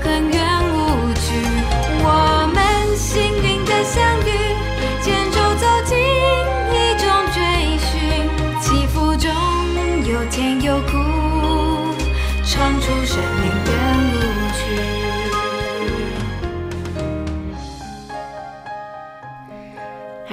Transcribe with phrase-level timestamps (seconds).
[0.00, 0.42] 很远
[0.72, 1.26] 无惧，
[2.02, 2.06] 我
[2.54, 4.30] 们幸运的相遇，
[5.02, 5.96] 牵手走进
[6.70, 7.38] 一种追
[7.78, 7.90] 寻，
[8.60, 9.30] 起伏中
[10.04, 10.83] 有甜有。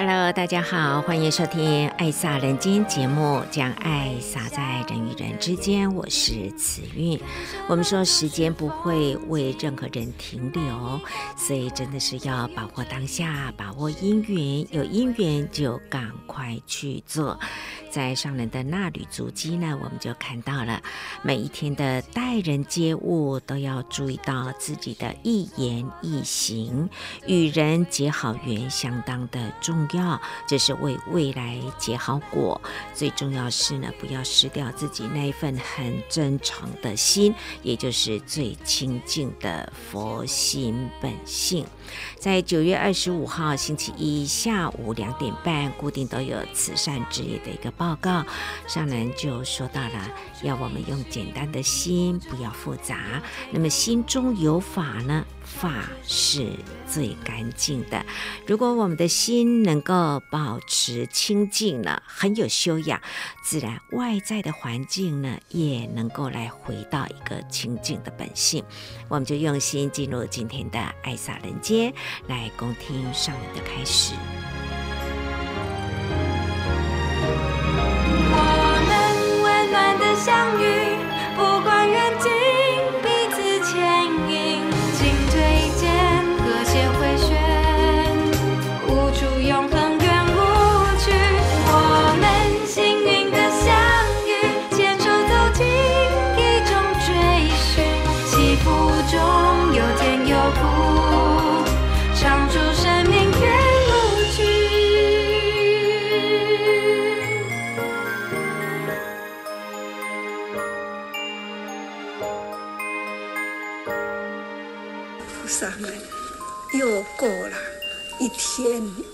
[0.04, 5.94] 大家好，欢迎收听《爱撒人间》节目，将爱撒在人与人之间。
[5.94, 7.20] 我是慈韵。
[7.68, 11.00] 我们说时间不会为任何人停留，
[11.38, 17.40] 所以真的是要把握当下，把握因缘，有因缘就赶快去做。
[17.92, 20.82] 在上人的衲履足迹呢，我们就看到了
[21.22, 26.90] 每一天的待人接物都要注意到自己的一言一行，
[27.28, 32.60] 与人结好缘相当的重要，这是为未来结好果。
[32.94, 41.66] 最重要是呢，不要失掉自己那一份很真诚的心，也就是最清净的佛心本性。
[42.18, 48.26] 在九月二十五号星期一下午两点半，固定都有慈善之夜的一个报告。
[48.68, 50.10] 上人就说到了，
[50.42, 53.22] 要我们用简单的心，不要复杂。
[53.52, 55.26] 那么心中有法呢？
[55.52, 56.48] 法是
[56.88, 58.04] 最干净的。
[58.48, 63.00] 如果我们的心能够保持清净了，很有修养，
[63.44, 68.64] 自然外在的环境呢，也能够来回到一个清净的本性。
[69.08, 71.94] 我们就用心进入今天的爱洒人间，
[72.28, 74.14] 来恭听上人的开始。
[78.34, 78.38] 我
[78.88, 80.64] 们温暖的相遇，
[81.36, 82.51] 不管远近。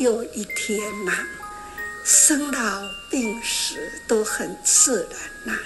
[0.08, 1.28] 有一天呐、
[2.06, 3.76] 生老病死
[4.08, 5.60] 都很自然呐、啊。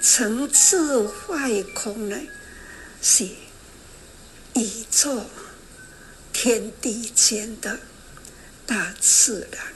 [0.00, 2.16] 成智坏空呢，
[3.02, 3.26] 是
[4.54, 5.26] 宇宙
[6.32, 7.78] 天地间的
[8.64, 9.66] 大自然。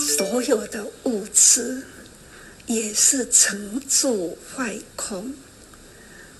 [0.00, 1.82] 所有的物质
[2.66, 5.34] 也是成住坏空，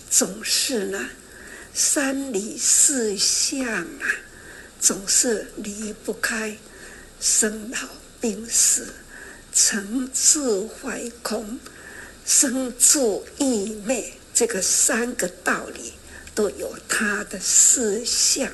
[0.08, 1.10] 总是呢，
[1.74, 4.29] 三理四象啊。
[4.80, 6.56] 总是离不开
[7.20, 7.78] 生老
[8.20, 8.94] 病死、
[9.52, 11.60] 成住坏空、
[12.24, 15.92] 生住异灭这个三个道理，
[16.34, 18.50] 都有它的思想。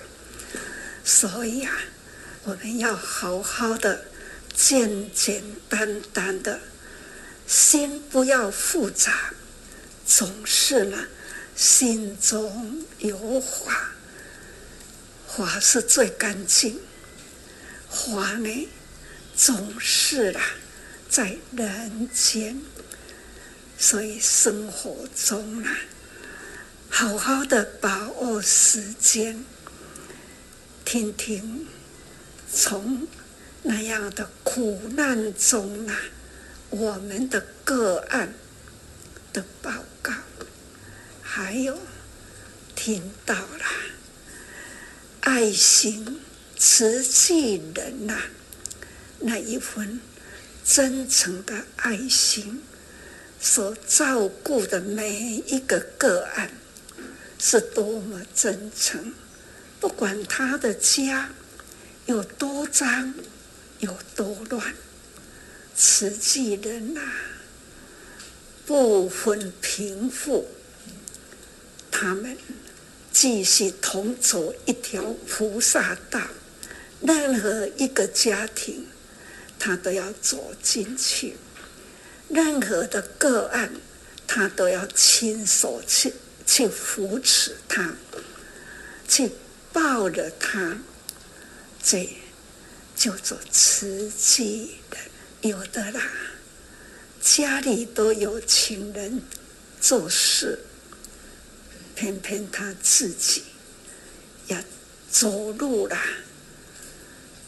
[1.05, 1.73] 所以啊，
[2.43, 4.07] 我们要好好的、
[4.53, 6.59] 简简单单的
[7.47, 9.33] 心不要复杂，
[10.05, 11.07] 总是呢，
[11.55, 13.93] 心中有话，
[15.37, 16.81] 法是最干净，
[17.91, 18.69] 法呢，
[19.37, 20.41] 总是啦，
[21.11, 22.63] 在人间，
[23.77, 25.77] 所以生活中啊，
[26.89, 29.45] 好好的把握时间，
[30.87, 31.67] 听听
[32.51, 33.07] 从
[33.63, 35.99] 那样的苦难中啊。
[36.71, 38.35] 我们的个案
[39.35, 40.13] 的报告，
[41.23, 41.79] 还有
[42.75, 43.65] 听到了
[45.27, 46.21] 爱心
[46.57, 48.31] 慈济人呐、啊，
[49.19, 50.01] 那一份
[50.65, 52.63] 真诚的爱心，
[53.41, 56.53] 所照顾的每一个个案，
[57.41, 59.13] 是多么真诚。
[59.81, 61.29] 不管他的家
[62.07, 63.13] 有多脏，
[63.81, 64.75] 有多乱。
[65.75, 67.15] 慈济人呐、啊，
[68.65, 70.47] 不分贫富，
[71.91, 72.39] 他们
[73.19, 76.21] 继续同走一条菩萨道。
[77.01, 78.87] 任何一个家庭，
[79.59, 81.33] 他都要走进去；
[82.29, 83.73] 任何的个案，
[84.27, 86.13] 他都要亲手去
[86.45, 87.95] 去扶持他，
[89.09, 89.33] 去
[89.73, 90.79] 抱着他。
[91.83, 92.07] 这
[92.95, 94.99] 叫做慈济的。
[95.49, 96.03] 有的啦，
[97.23, 99.23] 家里都有请人
[99.81, 100.59] 做事，
[101.97, 103.43] 偏偏他自己
[104.47, 104.63] 要
[105.11, 105.99] 走入了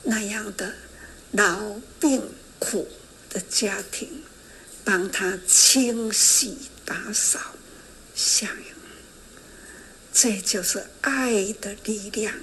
[0.02, 0.74] 那样的
[1.32, 2.88] 老病苦
[3.28, 4.24] 的家庭，
[4.82, 6.56] 帮他清洗
[6.86, 7.38] 打扫，
[8.14, 8.74] 相应，
[10.14, 12.34] 这就是爱的力量，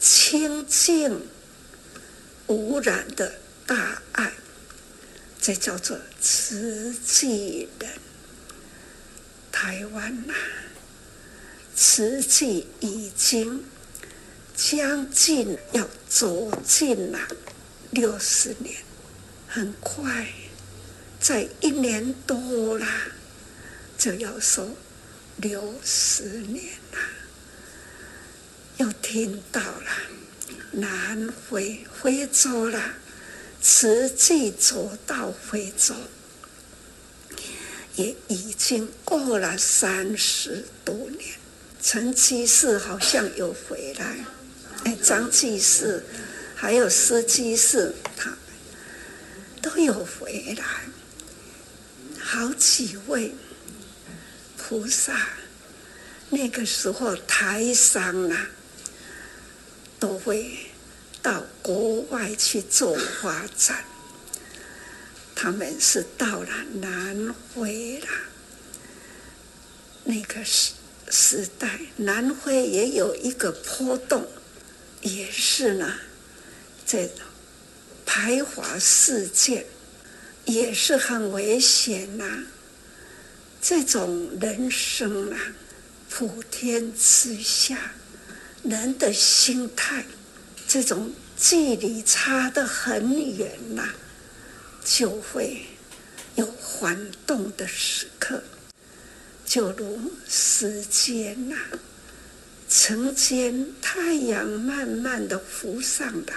[0.00, 1.28] 清净
[2.48, 4.32] 无染的大爱。
[5.40, 7.90] 这叫做慈济人。
[9.52, 10.34] 台湾呐、
[11.76, 13.64] 实际已经
[14.56, 17.18] 将近要走进了
[17.90, 18.76] 六十年，
[19.48, 20.28] 很快，
[21.20, 22.86] 在一年多啦，
[23.98, 24.68] 就要说
[25.36, 26.98] 六十年了。
[28.76, 29.90] 又听到了
[30.72, 32.94] 南非非洲了。
[33.66, 35.94] 实际走到非洲，
[37.96, 41.43] 也已经过了三十多年。
[41.84, 44.24] 陈居士好像有回来，
[44.84, 46.02] 哎，张居士
[46.56, 48.38] 还有施居士，他们
[49.60, 50.64] 都有回来。
[52.18, 53.34] 好几位
[54.56, 55.28] 菩萨，
[56.30, 58.48] 那个时候台商啊，
[60.00, 60.56] 都会。
[61.22, 63.82] 到国外去做发展，
[65.34, 68.06] 他们是到了南非了。
[70.04, 70.72] 那个时
[71.16, 74.26] 时代，南非也有一个坡洞，
[75.00, 75.94] 也是呢，
[76.84, 77.08] 这
[78.04, 79.64] 排华事件
[80.44, 82.44] 也是很危险呐、
[83.62, 85.38] 这种人生啊，
[86.10, 87.92] 普天之下，
[88.64, 90.04] 人的心态。
[90.66, 93.88] 这种距离差得很远呐、
[94.84, 95.64] 就会
[96.34, 98.42] 有晃动的时刻，
[99.44, 101.78] 就如时间呐、啊，
[102.68, 106.34] 晨间太阳慢慢的浮上来，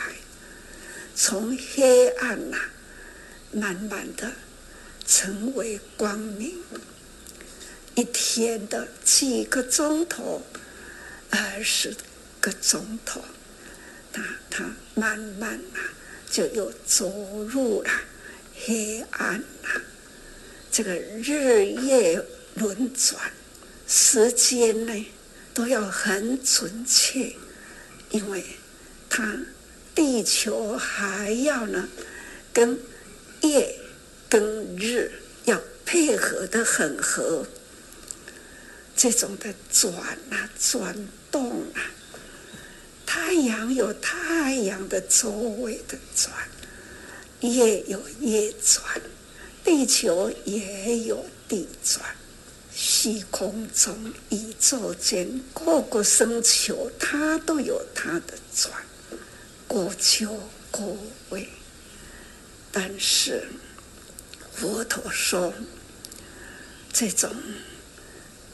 [1.16, 2.70] 从黑暗呐、啊，
[3.52, 4.32] 慢慢的
[5.06, 6.54] 成为光明，
[7.96, 10.44] 一天的几个钟头，
[11.30, 11.96] 二十
[12.42, 13.22] 个钟头。
[14.14, 15.80] 那他慢慢啊，
[16.30, 17.90] 就又走入了
[18.66, 19.82] 黑暗了。
[20.72, 22.24] 这个日夜
[22.58, 23.32] 轮转，
[23.88, 25.06] 时间呢
[25.54, 27.34] 都要很准确，
[28.10, 28.44] 因为
[29.10, 29.38] 他
[29.94, 31.88] 地球还要呢
[32.52, 32.80] 跟
[33.42, 33.80] 夜
[34.28, 34.42] 跟
[34.76, 35.12] 日
[35.46, 37.48] 要配合的很合，
[38.96, 39.94] 这种的转
[40.32, 41.82] 啊转动啊。
[43.06, 46.34] 太阳有太阳的周围的转，
[47.40, 49.02] 夜有夜转，
[49.64, 52.04] 地球也有地转，
[52.80, 58.72] 虚空中、宇宙间各个星球，它都有它的转，
[59.68, 60.96] 各就各
[61.30, 61.50] 位。
[62.72, 63.48] 但是
[64.54, 65.52] 佛陀说，
[66.94, 67.36] 这种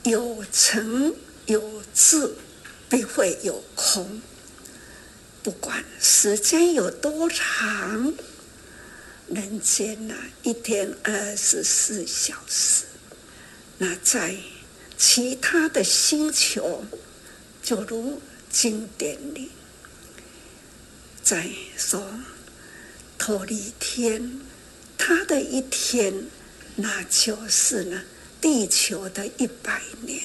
[0.04, 1.14] 有成
[1.48, 2.34] 有智，
[2.88, 4.22] 必会有空。
[5.44, 8.14] 不管时间有多长，
[9.28, 12.86] 人间呐，一天二十四小时。
[13.84, 14.34] 那在
[14.98, 16.86] 其他的星球，
[17.62, 19.52] 就如经典里
[21.22, 22.02] 在说，
[23.20, 24.40] 忉利天，
[24.98, 26.28] 他的一天，
[26.78, 28.02] 那就是呢，
[28.40, 30.22] 地球的一百年；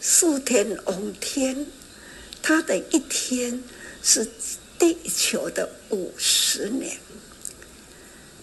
[0.00, 1.66] 宿天王天，
[2.40, 3.64] 他的一天
[4.00, 4.30] 是
[4.78, 6.96] 地球的五十年。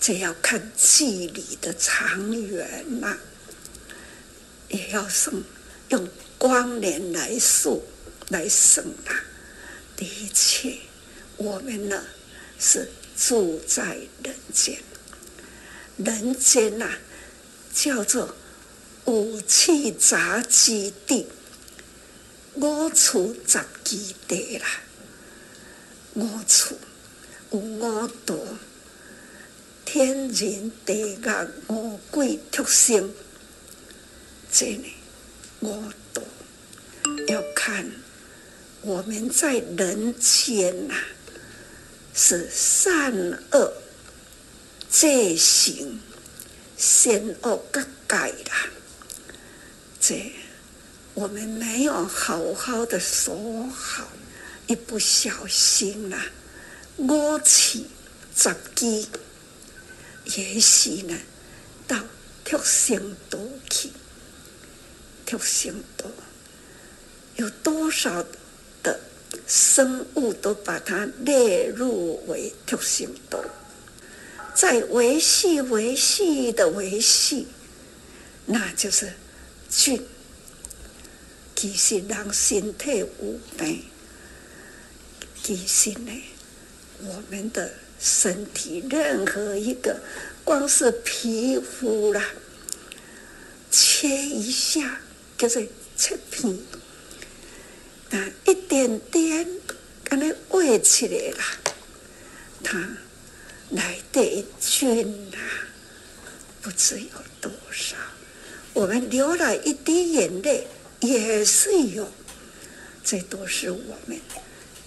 [0.02, 3.18] 这要看距离的长远呐、
[4.74, 5.42] 也要算
[5.90, 7.86] 用光年来数
[8.28, 9.16] 来算啊。
[9.96, 10.78] 的确，
[11.38, 12.04] 我们呢
[12.60, 14.80] 是住在人间，
[15.98, 17.00] 人间呐、啊、
[17.72, 18.36] 叫做
[19.06, 21.28] 五气杂居地，
[22.56, 24.66] 五处杂居地啦，
[26.16, 26.78] 五处
[27.52, 28.36] 有五道。
[29.86, 31.20] 天人地狱
[31.68, 33.14] 五鬼畜生，
[34.56, 34.94] 这里
[35.62, 36.22] 我都
[37.28, 37.90] 要看
[38.82, 41.04] 我们在人间呐、啊，
[42.14, 43.12] 是善
[43.52, 43.74] 恶
[44.92, 46.00] 罪行
[46.78, 48.70] 善恶各改啦。
[50.00, 50.32] 这
[51.16, 54.08] 我们没有好好的说好，
[54.68, 56.26] 一不小心呐、啊，
[56.98, 57.86] 五趣
[58.36, 59.08] 杂居。
[60.26, 61.18] 也许呢，
[61.88, 61.98] 到
[62.46, 63.90] 畜生道去，
[65.34, 66.06] 畜生道
[67.38, 68.24] 有多少
[68.84, 69.00] 的
[69.48, 73.44] 生物都把它列入为畜生道，
[74.54, 77.48] 在维系维系的维系，
[78.46, 79.12] 那就是
[79.72, 80.06] 菌。
[81.56, 83.84] 其实人身体无病，
[85.44, 86.12] 其实呢，
[87.00, 87.72] 我们的。
[88.06, 89.98] 身体任何一个，
[90.44, 92.22] 光是皮肤啦，
[93.72, 95.00] 切一下
[95.38, 96.58] 就是切片，
[98.12, 99.48] 啊，一点点，
[100.04, 101.44] 给你喂起来了，
[102.64, 102.98] 它
[103.72, 105.38] 来的菌呐，
[106.62, 107.10] 不知有
[107.42, 107.96] 多少。
[108.74, 110.68] 我们流了一滴眼泪，
[111.02, 112.12] 也是有，
[113.04, 114.20] 这都是我们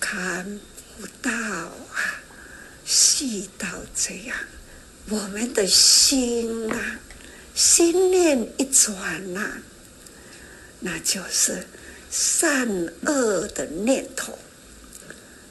[0.01, 0.61] 看
[0.99, 2.23] 不到啊。
[2.85, 4.37] 细到这样，
[5.09, 7.01] 我们的心啊，
[7.55, 9.61] 心念一转呐、
[10.81, 11.67] 那就是
[12.11, 12.69] 善
[13.03, 14.39] 恶的念头，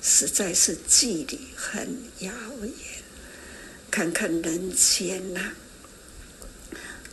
[0.02, 2.72] 实在是距离很遥远。
[3.92, 5.54] 看看人间呐、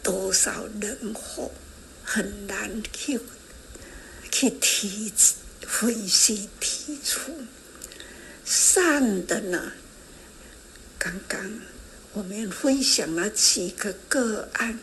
[0.02, 1.52] 多少人祸，
[2.04, 3.20] 很难去
[4.30, 5.12] 去提
[5.60, 7.30] 分析提出
[8.44, 9.72] 善的呢。
[10.98, 11.60] 刚刚
[12.12, 14.80] 我们分享了几个个案，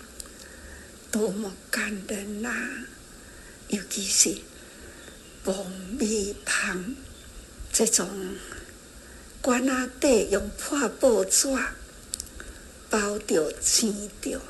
[1.12, 2.86] 多么感人呐、
[3.70, 4.38] 尤其是
[5.44, 5.54] 爆
[5.98, 6.96] 米香
[7.72, 8.08] 这种
[9.42, 11.48] 罐仔底用破布纸
[12.90, 14.42] 包着、煎着，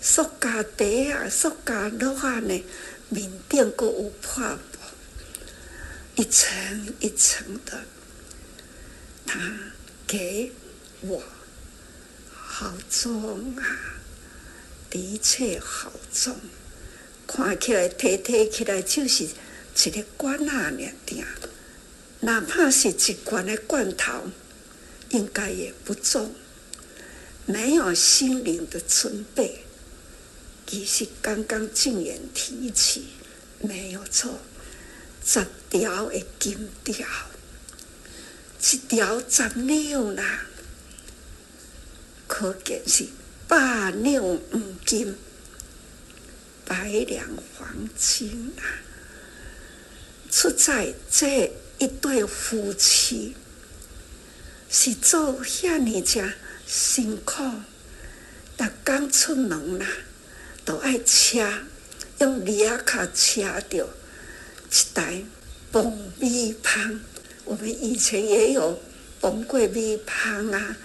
[0.00, 2.64] 塑胶袋啊、塑胶袋啊呢，
[3.08, 4.78] 面顶还有破布，
[6.16, 7.82] 一层一层的，
[9.26, 9.38] 他
[10.06, 10.52] 给。
[11.00, 11.22] 我，
[12.34, 13.62] 好重啊！
[14.90, 16.34] 的确好重，
[17.28, 21.24] 看起来提提起来就是一个罐啊尔定，
[22.20, 24.30] 哪怕是一罐的罐头，
[25.10, 26.34] 应该也不重。
[27.44, 29.64] 没有心灵的准备，
[30.66, 33.04] 其实刚刚静言提起，
[33.60, 34.38] 没有错，
[35.24, 37.06] 十条的金条，
[38.60, 40.46] 一条十两啦。
[42.26, 43.06] 可见是
[43.46, 45.14] 百两黄金，
[46.68, 48.62] 百两黄金啊！
[50.30, 53.34] 出在这一对夫妻
[54.68, 56.34] 是做遐尼家
[56.66, 57.42] 辛苦，
[58.58, 59.86] 逐工出门啦，
[60.66, 61.50] 都爱车
[62.18, 63.88] 用犁仔卡车着
[64.70, 65.24] 一台
[65.72, 65.82] 爆
[66.18, 67.00] 米香。
[67.46, 68.78] 我们以前也有
[69.22, 70.76] 爆过米香啊。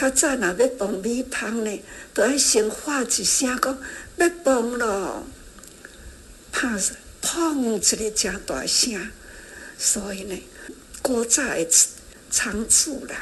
[0.00, 1.82] 较早若要放米香呢，
[2.14, 3.78] 都要先喊一声讲
[4.16, 5.26] 要放咯，
[6.50, 9.10] 怕是砰一个真大声。
[9.76, 10.42] 所以呢，
[11.02, 11.68] 古早的
[12.30, 13.14] 仓主啦，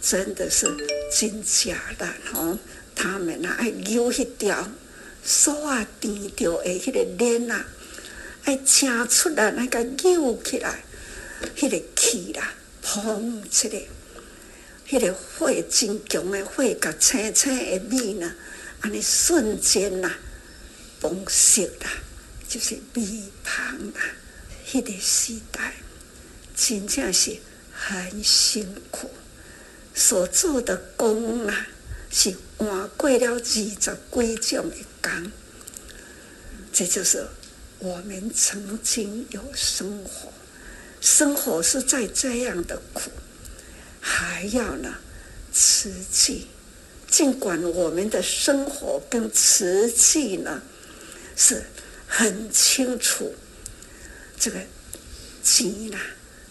[0.00, 0.68] 真的是
[1.12, 2.56] 真假的吼。
[2.94, 4.68] 他们啊爱扭迄条
[5.24, 7.66] 锁啊钉着的迄个链啊，
[8.44, 10.84] 爱请出来那个扭起来，
[11.56, 12.52] 迄个气啦，
[12.84, 13.82] 砰一个。
[14.90, 18.34] 迄个火真强的火，甲青青的米呢，
[18.80, 20.12] 安尼瞬间呐，
[21.00, 21.90] 崩熟啦，
[22.48, 24.00] 就是米香啦。
[24.66, 25.74] 迄个时代
[26.56, 27.36] 真正是
[27.72, 29.08] 很辛苦，
[29.94, 31.68] 所做的工啊，
[32.10, 35.32] 是换过了二十几种的工。
[36.72, 37.24] 这就是
[37.78, 40.32] 我们曾经有生活，
[41.00, 43.12] 生活是在这样的苦。
[44.00, 44.94] 还要呢，
[45.52, 46.48] 瓷器。
[47.08, 50.62] 尽管我们的生活跟瓷器呢
[51.36, 51.64] 是
[52.06, 53.34] 很清楚，
[54.38, 54.60] 这个
[55.42, 55.98] 经呢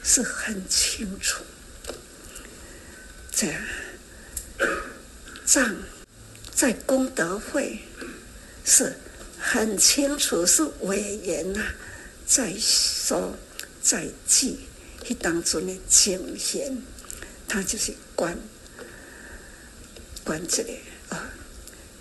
[0.04, 1.44] 是很清楚，
[3.32, 3.48] 这
[5.46, 5.78] 藏
[6.54, 7.80] 在功德会
[8.66, 8.94] 是
[9.40, 11.64] 很清楚，是委员呐
[12.28, 13.34] 在说
[13.82, 14.60] 在记，
[15.06, 16.78] 去当中的经验。
[17.50, 18.38] 他就是管
[20.24, 20.72] 管这个
[21.10, 21.30] 啊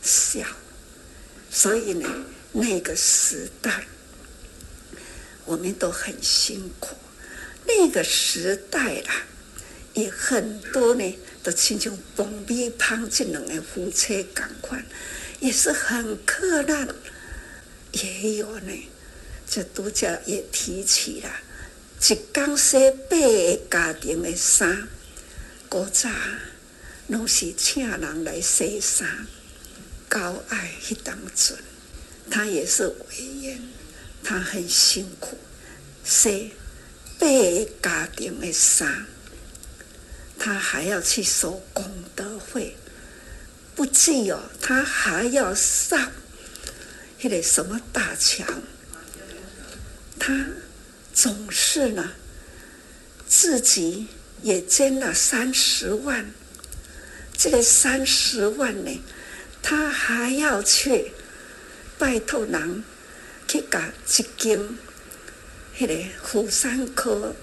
[0.03, 0.47] 小，
[1.51, 2.07] 所以呢，
[2.53, 3.87] 那个时代
[5.47, 6.95] 我们都很辛苦。
[7.67, 9.23] 那个时代啦，
[9.95, 14.85] 也很多呢，都亲像崩米香这两个夫妻同款，
[15.41, 16.87] 也是很克难。
[17.93, 18.73] 也有呢，
[19.49, 21.31] 这都叫也提起了，
[22.11, 23.17] 一缸洗八
[23.71, 24.87] 家庭的衫。
[25.69, 26.09] 古早
[27.09, 29.27] 拢是请人来洗衫，
[30.09, 31.59] 高爱迄当阵，
[32.31, 33.61] 他也是委员，
[34.25, 35.37] 他很辛苦，
[36.05, 36.53] 洗
[37.19, 39.07] 八个家庭的衫，
[40.39, 41.85] 他还要去收功
[42.17, 42.75] 德会，
[43.75, 46.13] 不仅哦，他还要上
[47.21, 48.47] 迄个什么大桥，
[50.19, 50.47] 他
[51.13, 52.13] 总是呢
[53.27, 54.09] 自己。
[54.43, 56.33] 也捐了三十万，
[57.37, 59.03] 这个三十万呢，
[59.63, 61.13] 他还要去
[61.99, 62.85] 拜托人
[63.47, 64.79] 去搞一间，
[65.77, 67.35] 迄个妇产科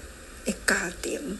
[0.44, 1.38] 的家庭，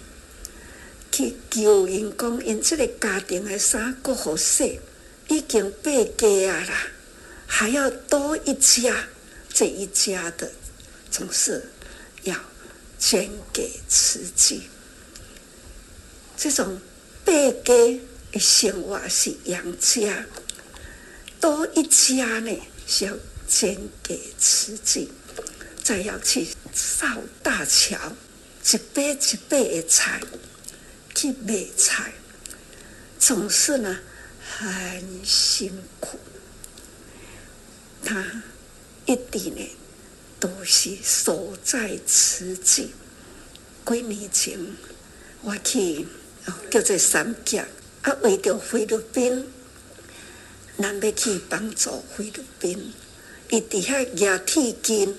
[1.10, 4.80] 去求因讲因这个家庭的衫够好洗，
[5.28, 6.86] 已经八家啊啦，
[7.46, 9.08] 还要多一家，
[9.52, 10.50] 这一家的
[11.10, 11.64] 总是
[12.24, 12.34] 要
[12.98, 14.62] 捐给慈济。
[16.36, 16.78] 这种
[17.24, 17.32] 八
[17.64, 20.26] 家的生活是养家，
[21.40, 23.16] 多一家呢，是要
[23.48, 25.10] 捐给慈济，
[25.82, 27.06] 再要去扫
[27.42, 27.98] 大桥，
[28.70, 30.20] 一杯一杯的菜
[31.14, 32.12] 去买菜，
[33.18, 33.98] 总是呢
[34.58, 36.20] 很辛苦。
[38.04, 38.42] 他
[39.06, 39.68] 一定呢
[40.38, 42.90] 都是守在慈济。
[43.86, 44.58] 几年前
[45.40, 46.06] 我去。
[46.70, 47.66] 叫做三甲，
[48.02, 49.46] 啊，为着菲律宾，
[50.78, 52.92] 咱要去帮助菲律宾，
[53.50, 54.04] 伊伫遐
[54.44, 55.16] 举铁金，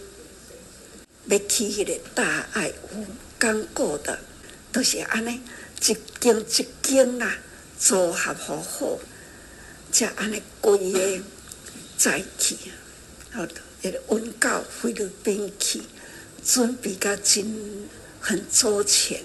[1.26, 3.06] 要去迄个大爱有
[3.40, 4.20] 刚过的，
[4.72, 5.42] 都是安尼
[5.82, 7.38] 一间一间啦，
[7.80, 9.00] 组合好好，
[9.92, 11.22] 才安尼规个
[11.98, 12.56] 再去，
[13.32, 13.46] 好，
[13.82, 15.82] 迄个运到菲律宾去，
[16.46, 17.88] 准备甲真
[18.22, 19.22] 很周全。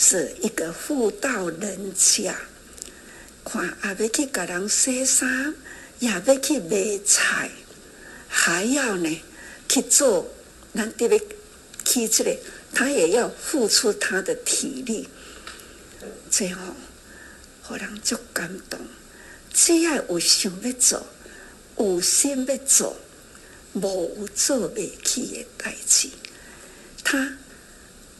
[0.00, 2.32] 是一个妇道人家，
[3.44, 5.52] 看也要去给人洗衫，
[5.98, 7.50] 也要去买菜，
[8.28, 9.22] 还要呢
[9.68, 10.30] 去做，
[10.72, 11.18] 咱得要
[11.84, 12.36] 去这个，
[12.72, 15.08] 他也要付出他的体力，
[16.30, 16.60] 最后
[17.68, 18.78] 让人足感动。
[19.52, 21.04] 只要有想要做，
[21.76, 22.96] 有心要做，
[23.72, 26.08] 无有做袂起的代志，
[27.02, 27.36] 他。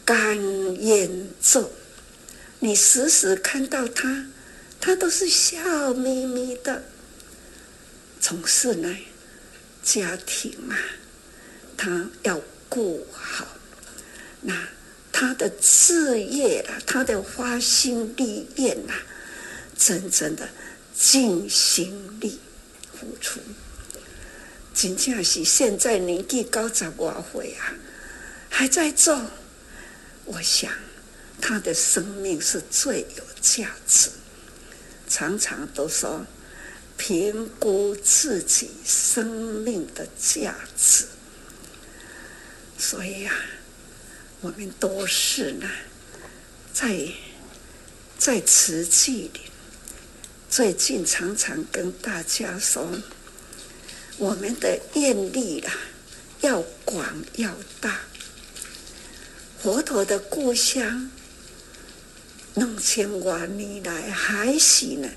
[0.09, 0.35] 甘
[0.77, 1.71] 愿做，
[2.61, 4.25] 你时时看到他，
[4.81, 6.83] 他都是笑眯眯的。
[8.19, 8.97] 总是呢，
[9.83, 10.73] 家庭啊，
[11.77, 13.45] 他要顾好。
[14.41, 14.67] 那
[15.11, 18.93] 他的事业啊，他的花心立愿呐，
[19.77, 20.49] 真正的
[20.97, 22.39] 尽心力
[22.99, 23.39] 付出。
[24.73, 27.77] 真正是现在年纪高十外岁啊，
[28.49, 29.21] 还在做。
[30.31, 30.71] 我想，
[31.41, 34.11] 他的生命是最有价值。
[35.07, 36.23] 常常都说，
[36.97, 41.05] 评估自己生命的价值。
[42.77, 43.41] 所以呀、啊，
[44.41, 45.67] 我们都是呢，
[46.71, 47.07] 在
[48.19, 49.41] 在慈济里，
[50.47, 52.87] 最近常常跟大家说，
[54.17, 55.73] 我们的愿力啦，
[56.41, 58.01] 要广要大。
[59.61, 61.11] 佛陀的故乡，
[62.53, 65.09] 弄千万年来还是呢？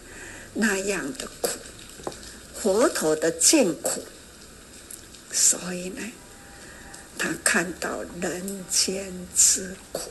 [0.54, 1.50] 那样的苦，
[2.60, 4.02] 佛陀的见苦，
[5.30, 6.02] 所以呢，
[7.16, 10.10] 他看到人间之苦，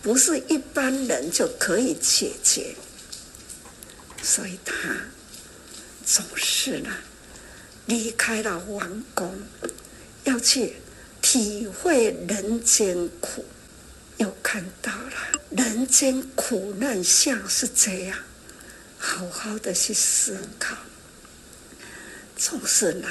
[0.00, 2.76] 不是一般人就可以解决，
[4.22, 4.74] 所以他
[6.06, 6.90] 总是呢
[7.86, 9.36] 离开了王宫，
[10.22, 10.76] 要去
[11.32, 13.44] 体会人间苦。
[14.16, 15.12] 又看到了
[15.50, 18.18] 人间苦难像是这样，
[18.98, 20.76] 好好的去思考，
[22.36, 23.06] 总是呢，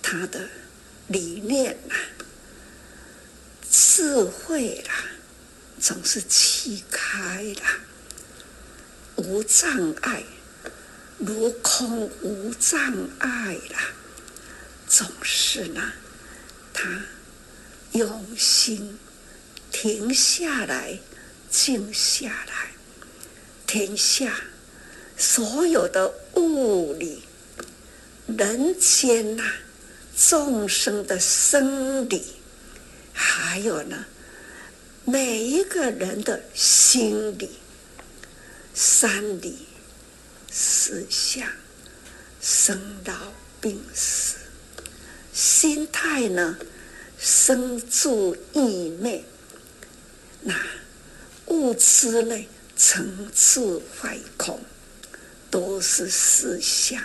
[0.00, 0.48] 他的
[1.08, 1.94] 理念呐、
[3.70, 5.04] 智慧啦，
[5.78, 7.62] 总是气开了，
[9.16, 10.24] 无障碍，
[11.18, 12.80] 如空无障
[13.18, 13.92] 碍啦，
[14.88, 15.92] 总是呢，
[16.72, 17.04] 他
[17.92, 18.98] 用心。
[19.74, 20.98] 停下来，
[21.50, 22.72] 静下来，
[23.66, 24.38] 停下
[25.16, 27.22] 所有的物理、
[28.26, 29.42] 人间呐、
[30.14, 32.22] 众生的生理，
[33.14, 34.04] 还有呢，
[35.06, 37.48] 每一个人的心理、
[38.74, 39.66] 三理、
[40.50, 41.48] 四相、
[42.42, 43.14] 生老
[43.58, 44.36] 病死，
[45.32, 46.58] 心态呢，
[47.18, 49.24] 生住意灭。
[50.42, 50.54] 那
[51.46, 54.60] 物质类成住坏空，
[55.50, 57.02] 都是思想。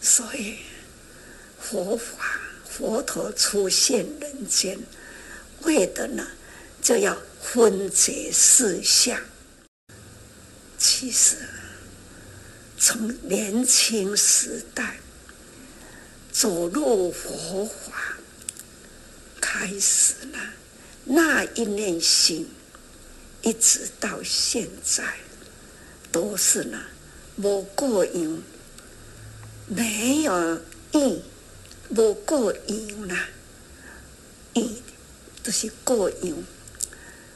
[0.00, 0.58] 所以
[1.58, 4.78] 佛法佛陀出现人间，
[5.62, 6.26] 为的呢，
[6.82, 9.18] 就要分解思想。
[10.76, 11.36] 其实
[12.78, 14.98] 从年轻时代
[16.34, 18.16] 走入佛法
[19.40, 20.38] 开始了。
[21.04, 22.50] 那一念心，
[23.42, 25.04] 一直到现在，
[26.10, 26.82] 都是呢，
[27.36, 28.42] 无过瘾，
[29.68, 31.22] 没有意，
[31.90, 33.28] 无过瘾啦，
[34.54, 34.82] 意
[35.44, 36.44] 都是过瘾。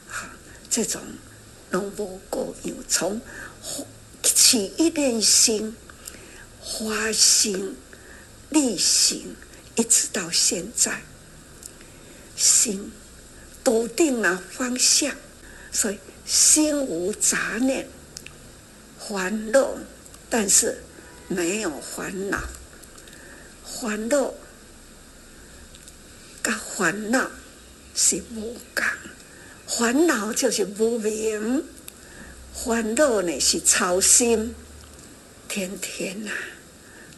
[0.09, 0.27] 好，
[0.69, 1.01] 这种
[1.71, 3.21] 拢无过瘾，从
[4.21, 5.73] 起一念心，
[6.61, 7.77] 发心、
[8.49, 9.35] 立行，
[9.75, 11.01] 一直到现在，
[12.35, 12.91] 心。
[13.61, 15.13] 笃定了方向，
[15.71, 17.87] 所以心无杂念，
[18.97, 19.77] 烦恼，
[20.29, 20.81] 但是
[21.27, 22.41] 没有烦恼。
[23.63, 24.33] 烦恼
[26.41, 27.29] 跟烦恼
[27.93, 28.85] 是无共，
[29.67, 31.63] 烦恼就是无明，
[32.53, 34.55] 烦恼呢是操心，
[35.47, 36.37] 天天呐、啊、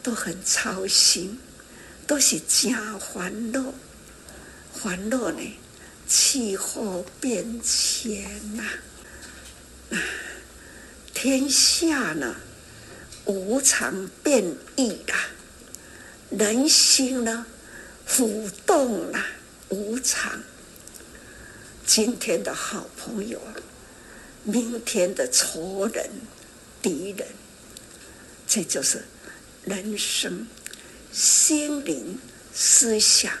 [0.02, 1.38] 都很操心，
[2.06, 3.72] 都是假烦恼，
[4.74, 5.56] 烦恼呢。
[6.08, 8.64] 气候变迁呐，
[11.14, 12.36] 天下呢
[13.24, 14.44] 无常变
[14.76, 15.16] 异啊，
[16.28, 17.46] 人心呢
[18.04, 19.26] 浮动啊，
[19.70, 20.42] 无常。
[21.86, 23.40] 今天的好朋友，
[24.44, 26.10] 明天的仇人、
[26.82, 27.26] 敌人，
[28.46, 29.02] 这就是
[29.64, 30.46] 人生
[31.12, 32.18] 心灵
[32.52, 33.32] 思想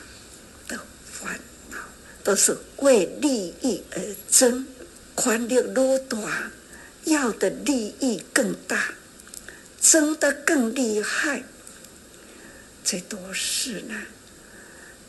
[0.68, 1.78] 的烦恼。
[2.24, 4.64] 都是为利益而争，
[5.16, 6.52] 权力越大，
[7.04, 8.94] 要的利益更大，
[9.80, 11.42] 争得更厉害。
[12.84, 13.94] 这都是呢，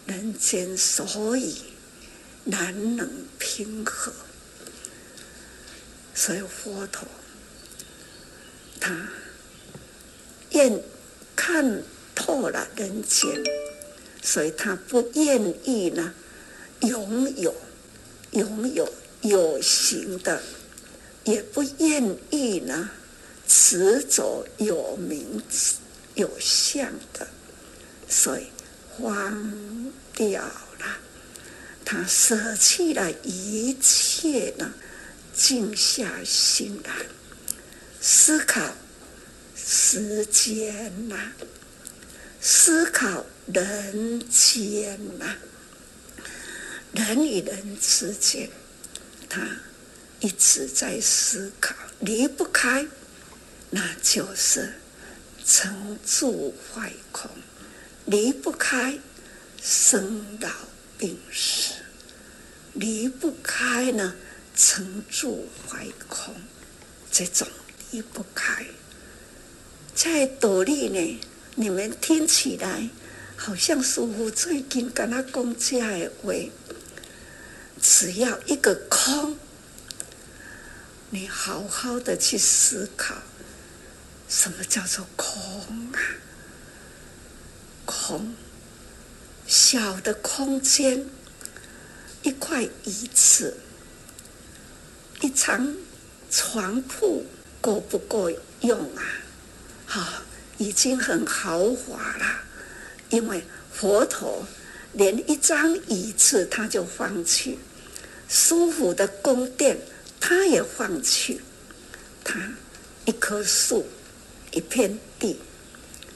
[0.08, 1.62] 人间所以
[2.46, 4.12] 难能平和。
[6.16, 7.08] 所以佛陀
[8.80, 9.10] 他
[10.52, 10.82] 愿
[11.36, 11.84] 看
[12.16, 13.44] 透了人间，
[14.22, 16.14] 所以他不愿意呢。
[16.82, 17.56] 拥有
[18.32, 20.44] 拥有有形的，
[21.24, 22.90] 也不愿意呢，
[23.48, 25.42] 持着有名
[26.16, 27.26] 有相的，
[28.10, 28.48] 所以
[28.90, 30.98] 荒掉了。
[31.86, 34.74] 他舍弃了一切呢，
[35.34, 36.92] 静下心来
[38.02, 38.62] 思考
[39.56, 41.32] 时间呐，
[42.42, 45.36] 思考人间呐。
[46.94, 48.50] 人与人之间，
[49.28, 49.42] 他
[50.20, 52.86] 一直在思考，离不开，
[53.72, 54.74] 那就是
[55.44, 57.32] 成住坏空，
[58.06, 59.00] 离不开
[59.60, 60.50] 生老
[60.98, 61.74] 病死，
[62.74, 64.14] 离不开呢
[64.56, 66.36] 成住坏空，
[67.12, 67.48] 这种
[67.90, 68.68] 离不开，
[69.96, 71.20] 在道理呢，
[71.56, 72.90] 你们听起来
[73.36, 76.34] 好像师父最近跟他讲这的话。
[77.82, 79.38] 只要一个空，
[81.10, 83.16] 你好好的去思考，
[84.30, 86.00] 什么叫做空啊？
[87.86, 88.34] 空，
[89.46, 91.06] 小的空间，
[92.22, 93.58] 一块椅子，
[95.20, 95.76] 一张
[96.32, 97.26] 床铺，
[97.60, 99.04] 够不够用啊？
[99.94, 100.24] 好，
[100.58, 102.26] 已经很豪华了，
[103.10, 104.44] 因为佛陀
[104.94, 107.60] 连一张椅子他就放弃，
[108.28, 109.78] 舒服的宫殿。
[110.20, 111.42] 他也放弃，
[112.24, 112.40] 他
[113.06, 113.86] 一棵树，
[114.52, 115.40] 一片地，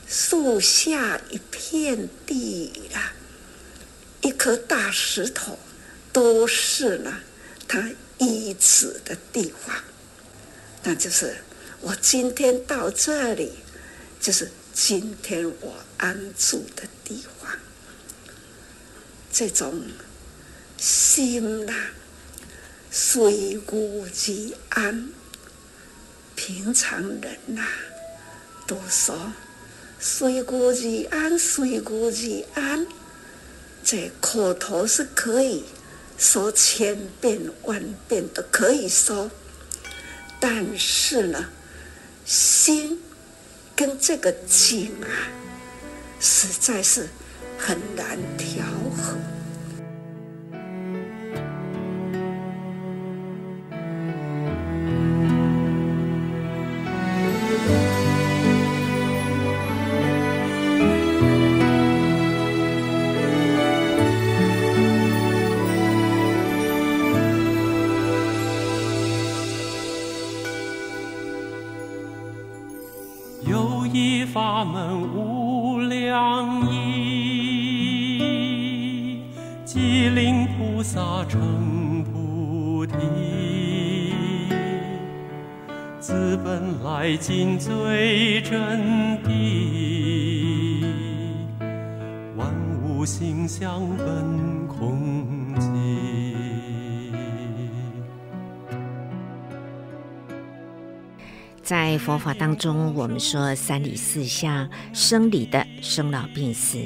[0.08, 3.14] 树下一片地啦，
[4.22, 5.60] 一颗大石头，
[6.12, 7.20] 都是呢，
[7.68, 9.76] 他依止的地方。
[10.82, 11.36] 那就是
[11.82, 13.52] 我今天到这里，
[14.28, 17.50] 就是今天我安住的地方。
[19.32, 19.82] 这种
[20.78, 21.74] 心呐。
[22.92, 25.10] 随遇而安，
[26.36, 27.66] 平常人呐、
[28.66, 29.32] 都说
[29.98, 31.82] 随遇而安，随遇
[32.54, 32.86] 而安。
[33.82, 35.64] 这口头是可以
[36.18, 39.32] 说千遍万遍都可以说，
[40.38, 41.50] 但是呢，
[42.26, 43.02] 心
[43.78, 45.08] 跟这个景啊，
[46.20, 47.08] 实在是
[47.60, 48.66] 很难调
[48.98, 49.37] 和。
[101.68, 106.80] 在佛法当中，我们说三理四相：生理的生老病死，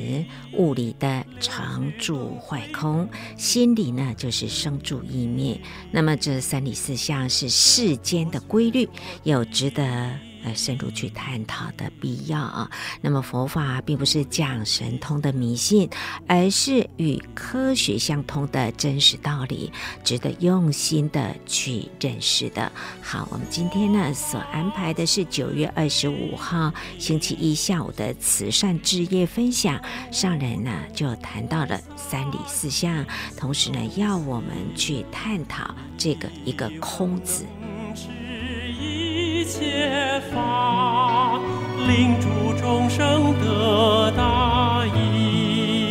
[0.54, 5.62] 物理的常住坏空，心理呢就是生住意灭。
[5.92, 8.90] 那么这三理四相是世间的规律，
[9.22, 10.31] 有值得。
[10.44, 12.70] 呃，深入去探讨的必要啊。
[13.02, 15.90] 那么佛法并不是讲神通的迷信，
[16.28, 19.72] 而是与科学相通的真实道理，
[20.04, 22.72] 值得用心的去认识的。
[23.02, 33.06] 好，我们今天呢所安排的是九月二十五号星期一下午的慈善之夜分享，上人呢就谈到了三理四相，
[33.38, 37.46] 同时呢要我们去探讨这个一个空字。
[39.42, 41.42] 一切法，
[41.88, 45.82] 令诸众生得大益。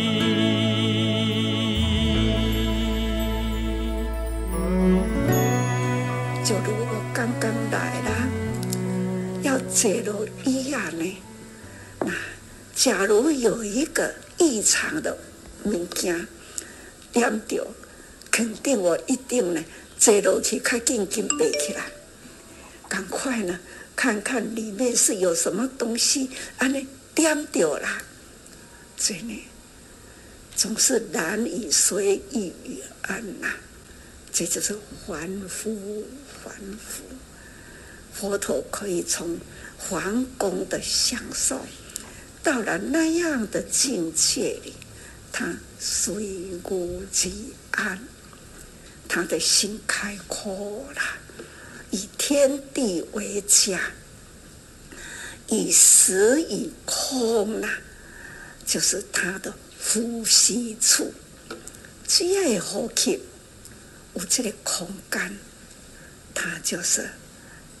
[6.45, 8.09] 就如我刚刚来了，
[9.43, 11.17] 要走路一样呢。
[11.99, 12.13] 那
[12.73, 15.17] 假如有一个异常的
[15.65, 16.25] 物件，
[17.11, 17.57] 念到，
[18.31, 19.61] 肯定我一定呢，
[19.97, 21.81] 走路去较紧紧背起来。
[22.91, 23.57] 赶快呢，
[23.95, 27.87] 看看里面是有什么东西，啊，那颠掉了，
[28.97, 29.45] 所以呢，
[30.57, 32.51] 总是难以随遇
[33.03, 33.47] 而安呐。
[34.33, 34.77] 这就是
[35.07, 36.05] 凡夫，
[36.43, 37.03] 凡夫。
[38.13, 39.39] 佛陀可以从
[39.77, 41.65] 皇宫的享受，
[42.43, 44.73] 到了那样的境界里，
[45.31, 47.01] 他随遇而
[47.71, 47.99] 安，
[49.07, 51.01] 他的心开阔了。
[51.91, 53.91] 以天地为家，
[55.47, 57.69] 以实以空啊，
[58.65, 61.13] 就是他的呼吸处。
[62.07, 63.21] 只要有呼吸，
[64.15, 65.37] 有这个空间，
[66.33, 67.09] 他就是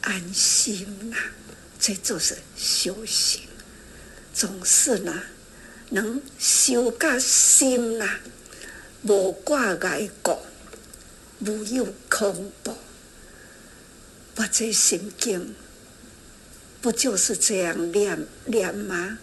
[0.01, 1.17] 安心呐。
[1.79, 3.41] 这就是修行，
[4.33, 5.23] 总是呢，
[5.89, 8.19] 能修个心呐，
[9.03, 10.37] 无挂碍故，
[11.39, 12.75] 无有恐怖。
[14.41, 15.53] 我这心经
[16.81, 19.19] 不就是这样念念吗？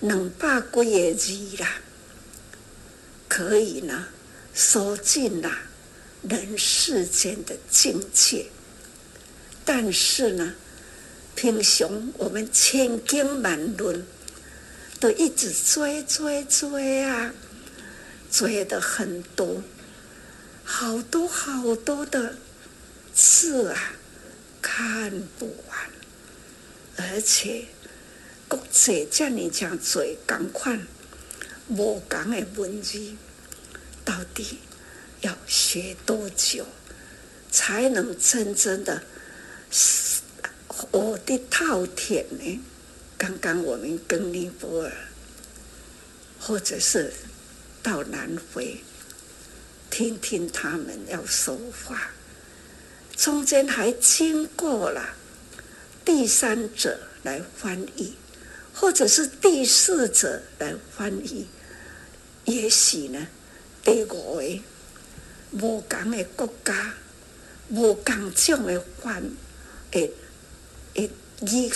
[0.00, 1.68] 两百几个字啦，
[3.28, 4.06] 可以呢，
[4.54, 5.50] 说尽了
[6.22, 8.46] 人世间的境界。
[9.66, 10.54] 但是呢，
[11.34, 14.06] 平常我们千经万论
[14.98, 17.34] 都一直追追追啊，
[18.30, 19.62] 追的很多，
[20.64, 22.36] 好多好多的
[23.12, 23.92] 字啊。
[24.66, 25.78] 看不完，
[26.96, 27.66] 而且
[28.48, 30.86] 国际这么讲最共款，
[31.68, 33.14] 无共的文字，
[34.06, 34.58] 到底
[35.20, 36.66] 要学多久，
[37.50, 39.02] 才能真正的
[39.70, 40.22] 学
[41.26, 42.60] 得透彻呢？
[43.18, 44.92] 刚刚我们跟尼泊尔，
[46.40, 47.12] 或者是
[47.82, 48.82] 到南非，
[49.90, 52.10] 听听他们要说话。
[53.16, 55.14] 中间还经过了
[56.04, 58.14] 第三者来翻译，
[58.74, 61.46] 或者是第四者来翻译，
[62.44, 63.26] 也许呢，
[63.82, 64.42] 第五个
[65.52, 66.94] 无共的国家，
[67.70, 69.22] 无共种的翻
[69.92, 70.10] 诶
[70.94, 71.10] 诶
[71.42, 71.72] 语言，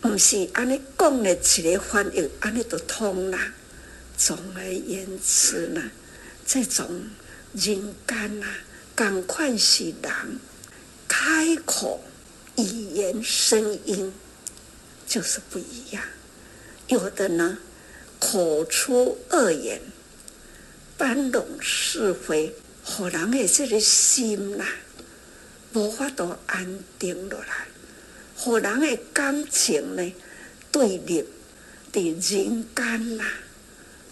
[0.00, 3.52] 不是安尼讲的一个翻译，安尼就通啦。
[4.16, 5.90] 总而言之呢，
[6.46, 6.86] 这种
[7.54, 8.54] 人间啊。
[9.00, 10.38] 赶快是人
[11.08, 12.04] 开口
[12.58, 14.12] 语言声音
[15.06, 16.04] 就是不一样，
[16.88, 17.56] 有的呢
[18.18, 19.80] 口出恶言，
[20.98, 22.54] 搬弄是非，
[23.10, 24.66] 让人的这个心呐
[25.72, 30.12] 无法度安定落来，让人的感情呢
[30.70, 31.24] 对立
[31.90, 32.66] 的人间
[33.16, 33.24] 呐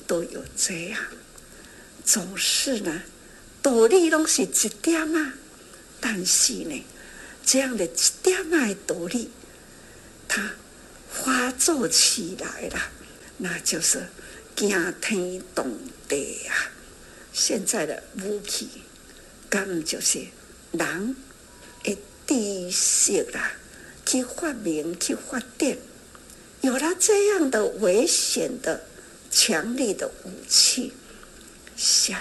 [0.07, 0.99] 都有这样，
[2.03, 3.03] 总是呢。
[3.69, 5.35] 道理拢是一点啊，
[6.01, 6.87] 但是呢，
[7.45, 9.31] 这样的一点啊的道理，
[10.27, 10.53] 它
[11.11, 12.91] 发作起来了，
[13.37, 14.07] 那就是
[14.57, 14.71] 惊
[15.03, 15.79] 天动
[16.09, 16.73] 地啊！
[17.35, 18.71] 现在的武器，
[19.51, 20.21] 根本就是
[20.73, 21.15] 人
[21.85, 23.53] 的知识啦，
[24.07, 25.77] 去发明、去发展，
[26.63, 28.87] 有了这样的危险的、
[29.31, 30.95] 强力的武器，
[31.77, 32.19] 想。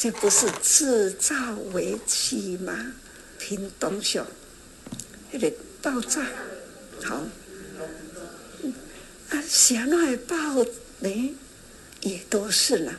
[0.00, 1.34] 这不是制造
[1.74, 2.94] 危机吗？
[3.38, 4.26] 屏东上
[5.30, 6.24] 那个爆炸，
[7.04, 7.16] 好，
[9.28, 10.64] 啊，县内爆
[11.00, 11.36] 呢，
[12.00, 12.94] 也都是呢，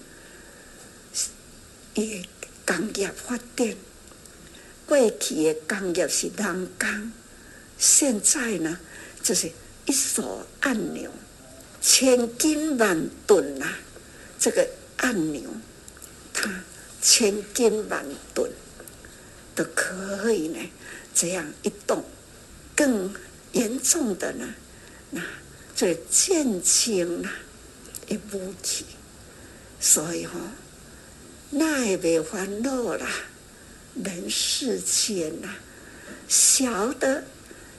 [1.95, 2.23] 也
[2.67, 3.75] 工业发电，
[4.85, 7.11] 过去的工业是人工，
[7.79, 8.77] 现在呢，
[9.23, 9.51] 就是
[9.87, 11.09] 一手按钮，
[11.81, 13.65] 千斤万吨呐，
[14.37, 15.49] 这个按钮，
[16.31, 16.63] 它。
[17.01, 18.51] 千斤万吨
[19.55, 20.59] 都可以呢，
[21.15, 22.03] 这样一动，
[22.75, 23.13] 更
[23.53, 24.53] 严重的呢，
[25.09, 25.21] 那
[25.75, 27.29] 这减轻了
[28.07, 28.85] 一武器，
[29.79, 30.51] 所以哈、哦，
[31.49, 33.07] 那也别烦恼了，
[33.95, 35.49] 人世间呐，
[36.27, 37.23] 小的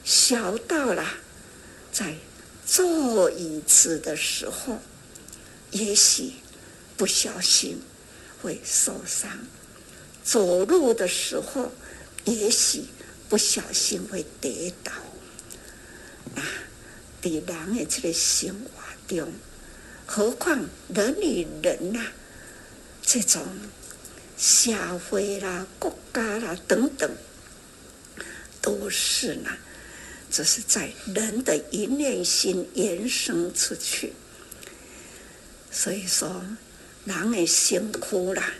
[0.03, 1.05] 小到了，
[1.91, 2.15] 在
[2.65, 4.79] 坐椅子的时候，
[5.71, 6.33] 也许
[6.97, 7.81] 不小心。
[8.43, 9.31] 会受伤，
[10.21, 11.71] 走路的时候
[12.25, 12.83] 也许
[13.29, 14.91] 不小心会跌倒。
[16.35, 16.43] 啊，
[17.21, 19.31] 在人的这个生活中，
[20.05, 20.59] 何况
[20.93, 22.05] 人与人呐、
[23.01, 23.41] 这种
[24.37, 24.73] 社
[25.09, 27.09] 会啦、国家啦等等，
[28.61, 29.49] 都是呢，
[30.29, 34.11] 只是在人的一念心延伸出去。
[35.71, 36.43] 所以说。
[37.05, 38.53] 人的身躯啦，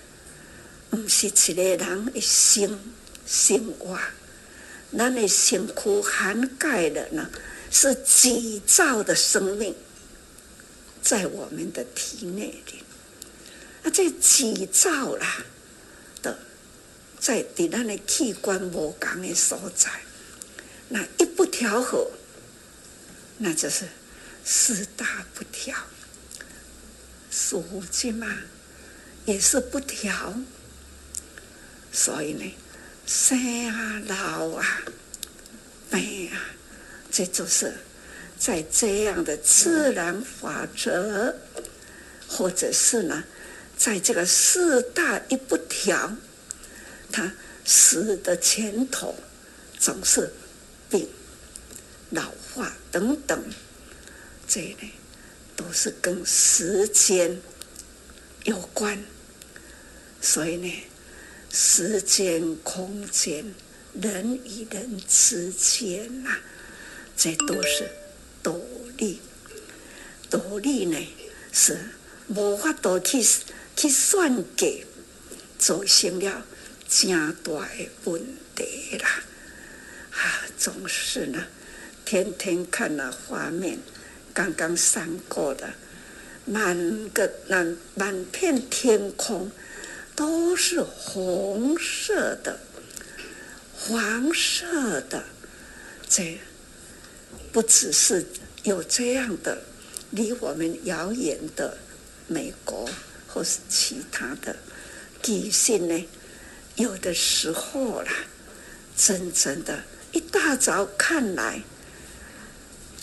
[0.89, 2.79] 不是一个人的生
[3.25, 3.97] 生活，
[4.97, 7.29] 咱的身躯涵盖的呢，
[7.71, 9.73] 是几兆的生命
[11.01, 12.83] 在我们的体内里。
[13.83, 15.43] 啊，这几兆啦
[16.21, 16.37] 的，
[17.19, 19.89] 在在咱的器官无共的所在，
[20.89, 22.11] 那一不调和，
[23.37, 23.87] 那就是
[24.43, 25.75] 四大不调。
[27.35, 28.27] 属金嘛，
[29.25, 30.35] 也是不调，
[31.91, 32.55] 所以呢，
[33.07, 33.35] 生
[33.69, 34.83] 啊、老啊、
[35.89, 36.39] 病啊，
[37.11, 37.73] 这就是
[38.37, 41.35] 在这样的自然法则，
[42.27, 43.23] 或者是呢，
[43.75, 46.15] 在这个四大一不调，
[47.11, 47.33] 它
[47.65, 49.15] 死的前头
[49.79, 50.31] 总是
[50.87, 51.09] 病、
[52.11, 53.43] 老化等等，
[54.47, 54.91] 这类。
[55.63, 57.39] 都是跟时间
[58.43, 59.01] 有关，
[60.21, 60.83] 所以呢，
[61.49, 63.53] 时间、空间、
[63.93, 66.41] 人与人之间呐、啊，
[67.15, 67.89] 这都是
[68.41, 68.59] 道
[68.97, 69.21] 理。
[70.29, 70.97] 道理呢
[71.53, 71.77] 是
[72.27, 73.23] 无法度去
[73.75, 74.85] 去算计，
[75.57, 76.45] 造成了
[76.89, 78.21] 正大的问
[78.55, 79.23] 题啦。
[80.11, 81.45] 啊，总是呢，
[82.03, 83.79] 天天看那画面。
[84.33, 85.73] 刚刚闪过的
[86.45, 89.51] 满个满满片天空
[90.15, 92.59] 都是红色的，
[93.77, 95.23] 黄色的，
[96.09, 96.39] 这
[97.51, 98.25] 不只是
[98.63, 99.61] 有这样的
[100.11, 101.77] 离我们遥远的
[102.27, 102.89] 美国
[103.27, 104.55] 或是其他的
[105.21, 106.07] 地性呢，
[106.75, 108.11] 有的时候啦，
[108.95, 111.63] 真正的，一大早看来，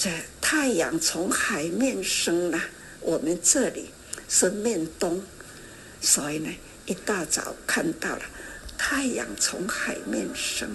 [0.02, 0.08] 这
[0.40, 2.58] 太阳从海面升了，
[3.00, 3.90] 我们这里
[4.30, 5.22] 是面东，
[6.00, 6.48] 所以呢，
[6.86, 8.22] 一大早看到了。
[8.78, 10.74] 太阳从海面升，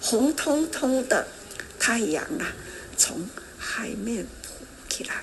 [0.00, 1.28] 红彤彤的
[1.78, 2.52] 太阳啊，
[2.96, 3.24] 从
[3.56, 4.26] 海面
[4.88, 5.22] 起来，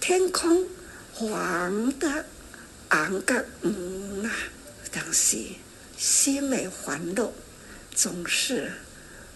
[0.00, 0.66] 天空
[1.12, 2.24] 黄的
[2.88, 4.32] 红个嗯啊，
[4.90, 5.38] 但是
[5.96, 7.32] 心美欢乐，
[7.94, 8.72] 总是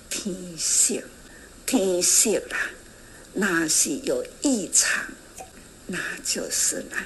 [0.09, 1.01] 天色，
[1.65, 2.59] 天色啦，
[3.33, 5.07] 那是有异常，
[5.87, 6.97] 那就是呢，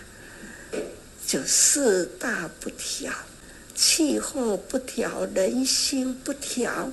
[1.27, 3.13] 就四大不调。
[3.75, 6.93] 气候不调，人心不调，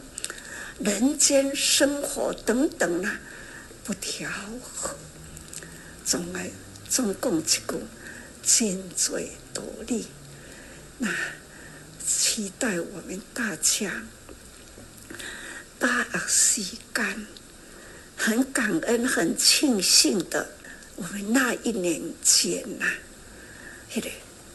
[0.80, 3.20] 人间生活等等啊，
[3.84, 4.28] 不调
[4.74, 4.96] 和，
[6.04, 6.50] 总爱
[6.90, 7.62] 总共一句，
[8.42, 10.08] 尽最独立。
[10.98, 11.08] 那
[12.04, 14.04] 期待我们大家
[15.78, 16.64] 把握时
[16.96, 17.28] 间，
[18.24, 20.48] 很感恩、很庆幸的，
[20.96, 22.94] 我们那一年间呐、啊，
[23.96, 24.08] 那个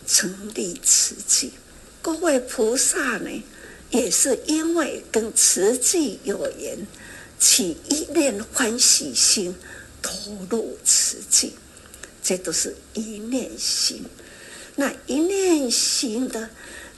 [0.06, 1.50] 成立慈济。
[2.00, 3.42] 各位菩萨呢，
[3.90, 6.78] 也是因为跟慈济有缘，
[7.40, 9.52] 起一念欢喜心，
[10.00, 11.54] 投入慈济，
[12.22, 14.04] 这都是一念心。
[14.76, 16.50] 那一念心的，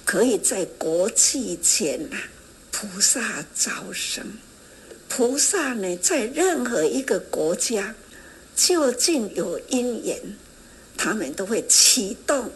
[0.04, 2.18] 可以在国际间呐，
[2.70, 4.26] 菩萨招生。
[5.08, 7.94] 菩萨呢，在任何一个国家，
[8.54, 10.36] 就近有因缘，
[10.96, 12.52] 他们都会启动。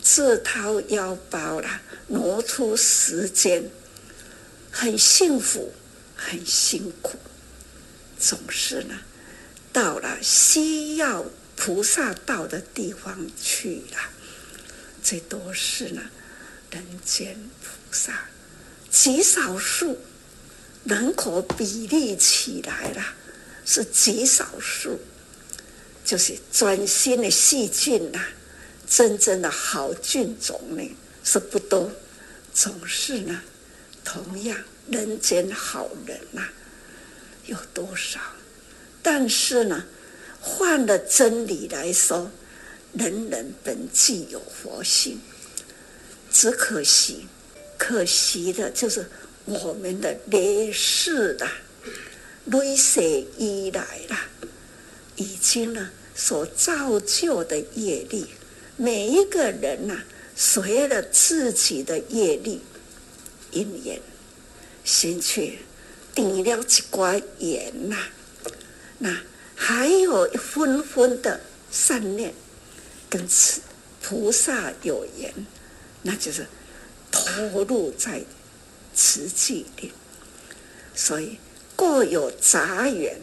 [0.00, 3.70] 自掏腰包了，挪出时间，
[4.70, 5.72] 很幸福，
[6.16, 7.16] 很辛苦，
[8.18, 8.98] 总是呢，
[9.72, 11.24] 到了需要
[11.54, 13.98] 菩萨到的地方去了，
[15.02, 16.02] 这都是呢，
[16.70, 18.24] 人间菩萨，
[18.90, 19.96] 极少数，
[20.84, 23.04] 人口比例起来了，
[23.64, 24.98] 是极少数，
[26.04, 28.20] 就是专心的细菌呐。
[28.88, 31.90] 真正的好菌种呢是不多，
[32.52, 33.40] 总是呢，
[34.04, 34.58] 同样
[34.90, 36.42] 人间好人呐、
[37.46, 38.20] 有多少？
[39.02, 39.84] 但是呢，
[40.40, 42.30] 换了真理来说，
[42.92, 45.18] 人人本具有佛性，
[46.30, 47.26] 只可惜，
[47.78, 49.10] 可惜的就是
[49.44, 51.48] 我们的累世的
[52.46, 53.02] 累世
[53.38, 54.26] 以来啦，
[55.16, 58.26] 已经呢所造就的业力。
[58.76, 60.02] 每一个人呐、
[60.34, 62.60] 随了自己的业力
[63.50, 64.00] 因缘，
[64.84, 65.58] 先去
[66.14, 67.96] 点了几挂缘呐，
[68.98, 69.20] 那
[69.54, 71.40] 还有一分分的
[71.70, 72.32] 善念，
[73.10, 73.60] 跟慈
[74.00, 75.32] 菩萨有缘，
[76.02, 76.46] 那就是
[77.10, 78.22] 投入在
[78.94, 79.92] 慈济里。
[80.94, 81.38] 所以
[81.76, 83.18] 各有杂缘，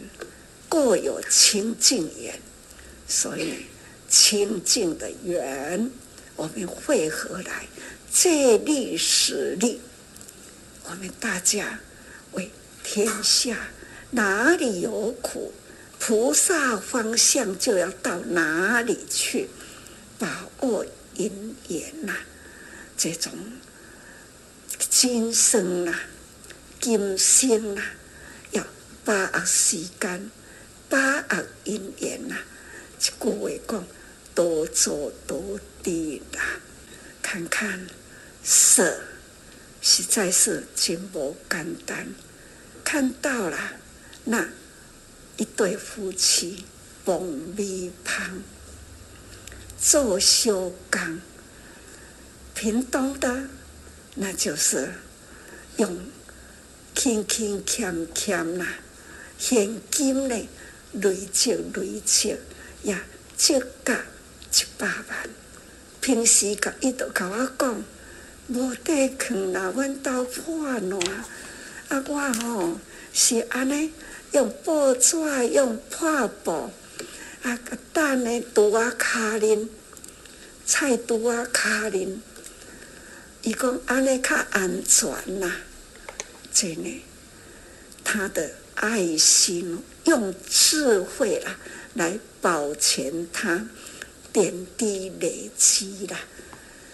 [0.68, 2.40] 各有清净缘，
[3.08, 3.66] 所以。
[4.12, 5.88] 清净的缘，
[6.34, 7.68] 我们汇合来，
[8.12, 9.80] 借力使力，
[10.82, 11.78] 我们大家
[12.32, 12.50] 为
[12.82, 13.56] 天下
[14.10, 15.52] 哪里有苦，
[16.00, 19.48] 菩萨方向就要到哪里去，
[20.18, 22.12] 把握因缘呐，
[22.96, 23.32] 这种
[24.88, 25.94] 今生呐、
[26.80, 27.82] 今生呐，
[28.52, 28.64] 要
[29.04, 30.30] 把握时间，
[30.88, 32.36] 把握姻缘呐，
[32.98, 33.84] 一句话讲。
[34.32, 36.62] 多做多得啊，
[37.20, 37.86] 看看
[38.42, 39.00] 色，
[39.82, 42.14] 实在是真无简单。
[42.84, 43.58] 看到了
[44.24, 44.48] 那
[45.36, 46.64] 一对夫妻，
[47.04, 48.42] 碰米香，
[49.78, 51.20] 做修工，
[52.54, 53.48] 屏东的，
[54.14, 54.92] 那就是
[55.76, 55.98] 用
[56.94, 58.66] 轻轻欠欠啦，
[59.38, 60.48] 现金嘞
[60.92, 62.36] 累积累积
[62.82, 63.02] 呀，
[63.36, 63.96] 这个。
[64.52, 65.30] 一百万，
[66.00, 67.84] 平时甲伊都甲我讲，
[68.48, 70.98] 无地囥啦，阮兜破烂，
[71.88, 72.80] 啊，我吼
[73.12, 73.92] 是安尼
[74.32, 75.16] 用报纸
[75.50, 76.50] 用破布，
[77.44, 77.60] 啊，
[77.92, 79.68] 等咧拄啊卡恁，
[80.66, 82.16] 菜拄啊卡恁，
[83.42, 85.50] 伊讲安尼较安全呐，
[86.52, 87.02] 真诶，
[88.04, 91.56] 他的爱心用智慧啦
[91.94, 93.66] 来保全他。
[94.32, 96.20] 点滴累积啦，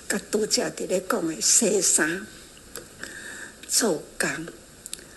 [0.08, 2.26] 甲拄则伫咧讲诶，洗衫
[3.68, 4.46] 做工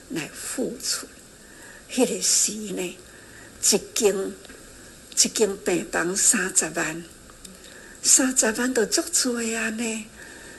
[0.09, 1.07] 来付出。
[1.89, 2.97] 迄个时呢，
[3.63, 4.33] 一间
[5.15, 7.03] 一间病房三十万，
[8.01, 10.05] 三十万都足多啊呢。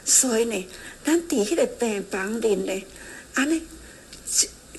[0.04, 0.68] 所以呢，
[1.04, 2.84] 咱伫迄个病房里呢，
[3.34, 3.60] 安尼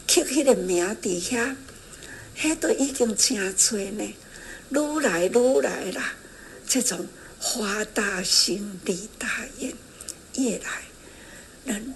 [0.07, 1.55] 刻迄个名伫遐，
[2.38, 4.13] 迄都已经真多呢。
[4.69, 6.13] 愈来愈来啦，
[6.65, 7.07] 这种
[7.39, 9.28] 花大心李大
[9.59, 9.74] 愿，
[10.38, 10.84] 越来
[11.65, 11.93] 人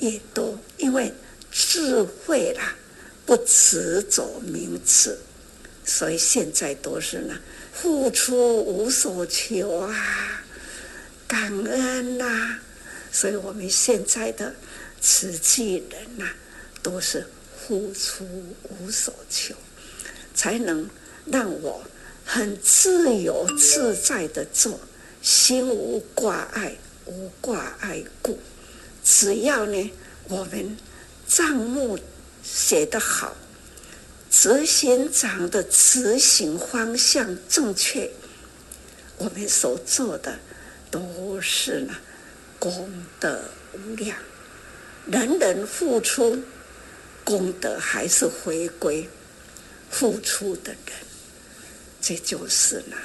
[0.00, 1.12] 越多，因为
[1.50, 2.74] 智慧啦，
[3.24, 5.18] 不执着名次，
[5.84, 7.38] 所以现在都是呢，
[7.72, 10.44] 付出无所求啊，
[11.26, 12.60] 感恩呐、
[13.10, 14.54] 所以我们现在的
[15.00, 16.30] 慈济人呐、
[16.82, 18.26] 都是付出
[18.68, 19.54] 无所求，
[20.34, 20.88] 才能
[21.26, 21.82] 让我
[22.24, 24.80] 很自由自在的做，
[25.22, 28.38] 心无挂碍，无挂碍故。
[29.04, 29.90] 只要呢，
[30.24, 30.76] 我们
[31.26, 31.98] 账目
[32.42, 33.36] 写得好，
[34.30, 38.10] 执行长的执行方向正确，
[39.16, 40.38] 我们所做的
[40.90, 41.94] 都是呢。
[42.58, 42.90] 功
[43.20, 43.42] 德
[43.72, 44.16] 无量，
[45.06, 46.42] 人人付出，
[47.24, 49.08] 功德还是回归
[49.90, 50.94] 付出的人。
[52.00, 52.96] 这就是呢，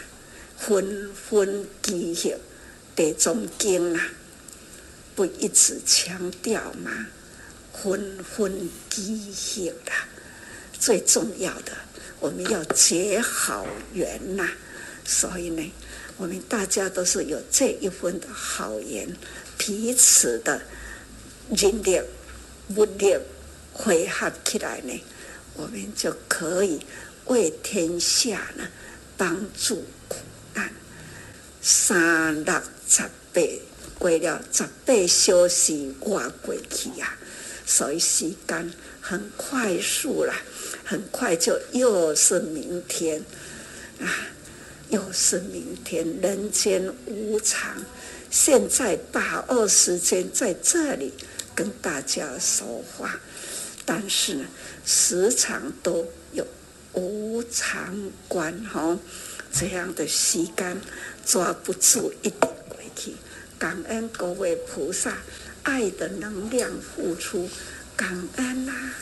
[0.57, 2.35] 分分记忆
[2.95, 4.09] 的中经啊，
[5.15, 7.07] 不一直强调吗？
[7.73, 10.07] 分分记忆啦，
[10.79, 11.71] 最重要的，
[12.19, 14.47] 我们要结好缘呐。
[15.05, 15.73] 所以呢，
[16.17, 19.15] 我们大家都是有这一份的好缘。
[19.57, 20.61] 彼此的
[21.55, 22.01] 人力、
[22.75, 23.17] 物力
[23.71, 25.01] 汇合起来呢，
[25.55, 26.79] 我们就可以
[27.25, 28.67] 为天下呢
[29.15, 30.17] 帮助苦
[30.53, 30.71] 难。
[31.61, 33.41] 三六十八
[33.97, 37.15] 过了，十八小时过过去呀，
[37.65, 40.33] 所以时间很快速了，
[40.83, 43.23] 很快就又是明天
[44.01, 44.27] 啊，
[44.89, 47.83] 又是明天，人间无常。
[48.29, 51.13] 现在把握时间在这里
[51.53, 53.19] 跟大家说话，
[53.85, 54.45] 但是呢，
[54.85, 56.45] 时常都有
[56.93, 58.97] 无常观哈，
[59.51, 60.81] 这样的时间
[61.25, 63.13] 抓不住一点回去。
[63.59, 65.17] 感恩各位菩萨，
[65.61, 67.49] 爱的能量付出，
[67.95, 68.93] 感恩啊。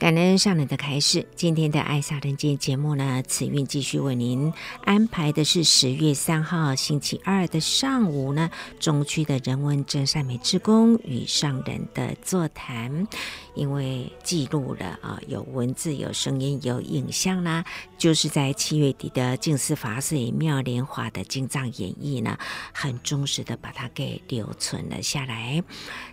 [0.00, 4.50] 感恩上人的开示，今天的《爱洒人间》节目呢，慈运继续为您
[4.82, 13.06] 安排的是十月三号星期二的上午呢，中区的人文真善美之宫与上人的座谈。
[13.54, 17.64] 因为记录了啊，有文字、有声音、有影像啦，
[17.98, 22.38] 就是在七月底的净思法水妙莲华的经藏演绎呢，
[22.72, 25.62] 很忠实的把它给留存了下来。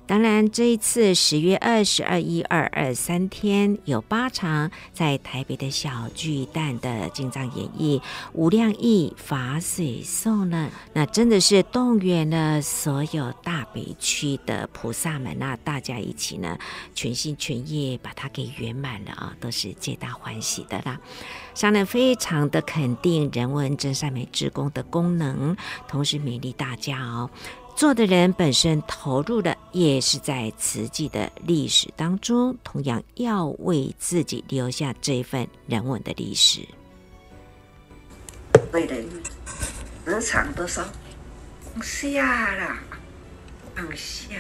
[0.06, 8.02] 当然，这一次十月二十二、一二二三天有八场在台北的小巨蛋的经藏演绎，
[8.34, 16.58] 无量义法水颂呢，那真的是动员了所有大北区的菩萨们，那大家一起呢，
[16.96, 17.27] 全心。
[17.36, 21.00] 全业把它给圆满了啊，都是皆大欢喜的啦。
[21.54, 25.58] 商人非常的肯定人文真善美职工的功能，
[25.88, 27.30] 同时勉励大家哦，
[27.76, 36.62] 做的人本身投入的也是在慈济的历史当中，同样要为自己留下这一份人文的历史。
[38.72, 38.96] 对的，
[40.06, 40.84] 日常都说
[41.74, 42.78] 放下了，
[43.76, 44.36] 放下。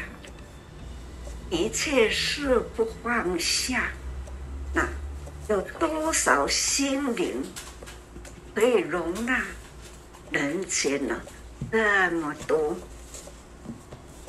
[1.49, 3.89] 一切事不放下，
[4.73, 4.85] 那
[5.47, 7.41] 有多少心灵
[8.53, 9.45] 可以容纳
[10.29, 11.21] 人间呢？
[11.71, 12.75] 这么多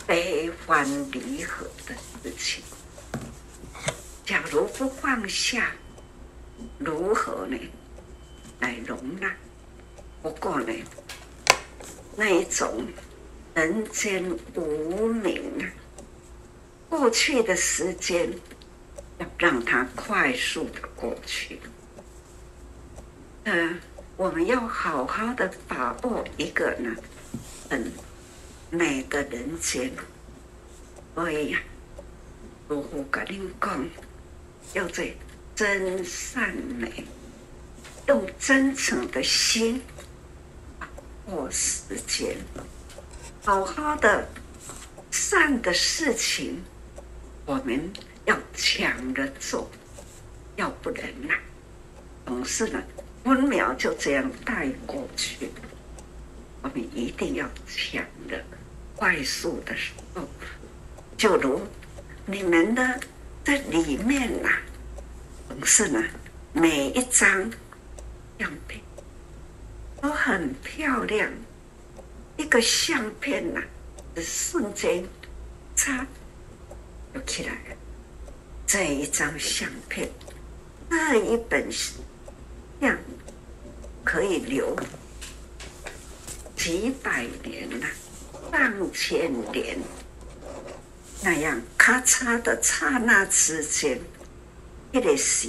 [0.07, 2.63] 悲欢离合的事情，
[4.25, 5.73] 假如不放下，
[6.79, 7.59] 如何呢？
[8.61, 9.29] 来容纳？
[10.23, 10.73] 不过呢，
[12.17, 12.87] 那一种
[13.55, 15.67] 人间无名啊。
[16.89, 18.33] 过去的时间，
[19.19, 21.61] 要让它快速的过去。
[23.45, 23.77] 嗯、呃，
[24.17, 26.95] 我们要好好的把握一个呢，
[27.69, 27.93] 很
[28.71, 29.93] 美的人间。
[31.15, 31.59] 所以呀，
[32.69, 33.87] 如果跟您讲，
[34.73, 35.13] 要在
[35.55, 37.05] 真善美，
[38.07, 39.83] 用真诚的心
[40.79, 40.89] 把
[41.27, 42.37] 握时间，
[43.45, 44.27] 好好的
[45.11, 46.63] 善的事情。
[47.49, 47.91] 我们
[48.27, 49.71] 要抢着做，
[50.57, 51.35] 要不然呐，
[52.27, 52.83] 总是呢，
[53.25, 55.49] 分秒就这样带过去。
[56.61, 58.45] 我们一定要抢着
[58.95, 60.29] 快速的时候，
[61.17, 61.63] 就如
[62.27, 63.01] 你们的
[63.43, 64.61] 这里面呐、啊，
[65.49, 66.05] 总是呢，
[66.53, 67.51] 每一张
[68.39, 68.79] 相片
[70.03, 71.31] 都很漂亮。
[72.37, 75.03] 一个相片呐、啊，瞬间，
[75.75, 76.07] 擦，
[77.27, 77.77] 起来了。
[78.67, 80.11] 这一张相片，
[80.89, 82.99] 那一本相
[84.05, 84.77] 可以留
[86.55, 87.87] 几百年呐、
[88.53, 89.79] 上千年。
[91.21, 93.99] 那样咔嚓的刹那之间，
[94.93, 95.49] 一个时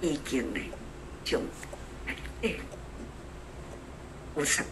[0.00, 0.60] 已经呢，
[1.24, 1.40] 就
[2.42, 2.54] 哎，
[4.34, 4.64] 我常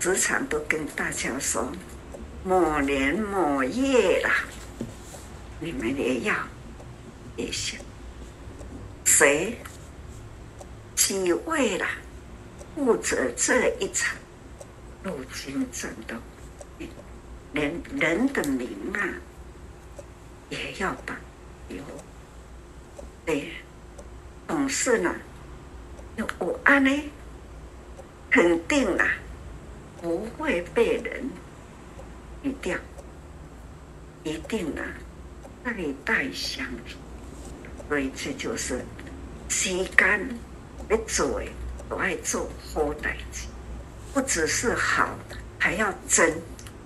[0.00, 1.70] 时常都跟大家说，
[2.44, 4.44] 某年某月啦，
[5.60, 6.34] 你们也要
[7.36, 7.80] 也想，
[9.04, 9.56] 谁
[10.94, 11.88] 几位啦，
[12.74, 14.16] 负责这一场
[15.02, 16.16] 陆军战斗，
[17.52, 19.00] 连人的名啊。
[20.50, 21.14] 也要保
[21.68, 21.82] 留，
[23.26, 23.52] 对，
[24.46, 25.14] 总是呢，
[26.16, 26.90] 有我安呢，
[28.30, 29.06] 肯定啊，
[30.00, 31.28] 不会被人
[32.42, 32.78] 遗掉，
[34.24, 34.82] 一定啊，
[35.64, 36.98] 代代相传，
[37.88, 38.80] 所以这就是
[39.48, 40.28] 时间
[40.88, 41.42] 要做，
[41.88, 43.46] 都爱做好代志，
[44.14, 45.18] 不只是好，
[45.58, 46.34] 还要真，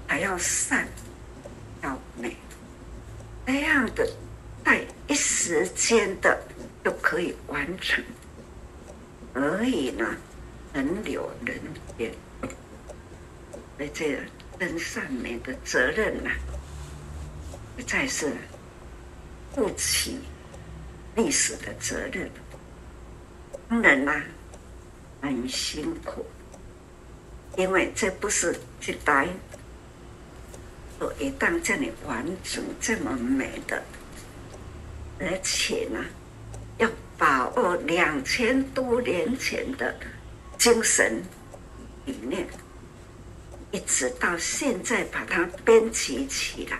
[0.07, 0.87] 还要善，
[1.83, 2.37] 要美。
[3.45, 4.09] 那样的，
[4.65, 6.41] 在一时间的
[6.83, 8.05] 都可以完成，
[9.35, 10.07] 所以呢，
[10.73, 11.59] 能留人
[11.99, 12.13] 间，
[13.77, 14.19] 所以这个
[14.59, 16.31] 真善美的责任呐、
[17.77, 18.33] 不再是
[19.55, 20.19] 负起
[21.15, 22.31] 历史的责任。
[23.69, 24.23] 当然啦，
[25.21, 26.25] 很辛苦，
[27.57, 29.29] 因为这不是一代。
[31.19, 33.83] 一旦这里完整这么美的，
[35.19, 35.99] 而且呢，
[36.79, 36.89] 要
[37.19, 39.93] 把握两千多年前的
[40.57, 41.21] 精神
[42.05, 42.47] 理念，
[43.73, 46.79] 一直到现在把它编辑起来。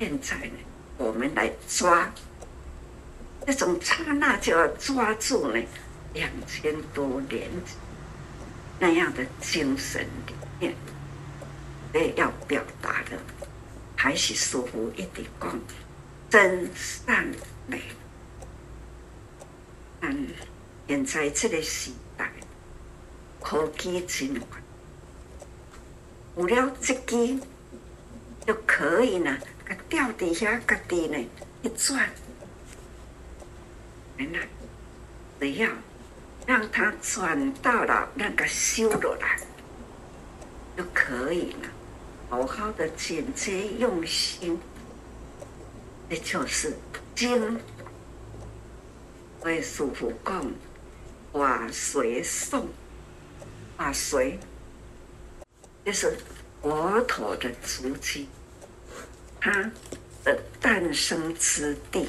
[0.00, 0.58] 现在呢，
[1.00, 2.12] 我们来抓
[3.46, 5.58] 那种刹那，就要抓住呢
[6.12, 7.50] 两千多年
[8.78, 10.74] 那样的精神里面。
[11.90, 13.18] 所以要表达的
[13.96, 15.58] 还是舒服一点，讲
[16.28, 17.26] 真善
[17.66, 17.82] 美。
[20.02, 20.28] 嗯，
[20.86, 22.30] 现在这个时代，
[23.40, 24.60] 科技真快，
[26.36, 27.40] 有了这机
[28.46, 29.36] 就可以呢，
[29.70, 31.16] 啊吊底下个地呢
[31.62, 32.10] 一转，
[34.16, 34.40] 原来
[35.38, 35.70] 只要
[36.44, 39.38] 让它转到了那个修罗来，
[40.76, 41.68] 就可以了。
[42.28, 44.58] 好好的简洁用心，
[46.08, 46.76] 这就是
[47.14, 47.60] 经。
[49.42, 50.52] 为师父讲，
[51.32, 52.68] 化随送，
[53.76, 54.36] 化随
[55.84, 56.18] 就是
[56.60, 58.28] 佛陀的足迹，
[59.40, 59.70] 他
[60.24, 62.06] 的诞生之地，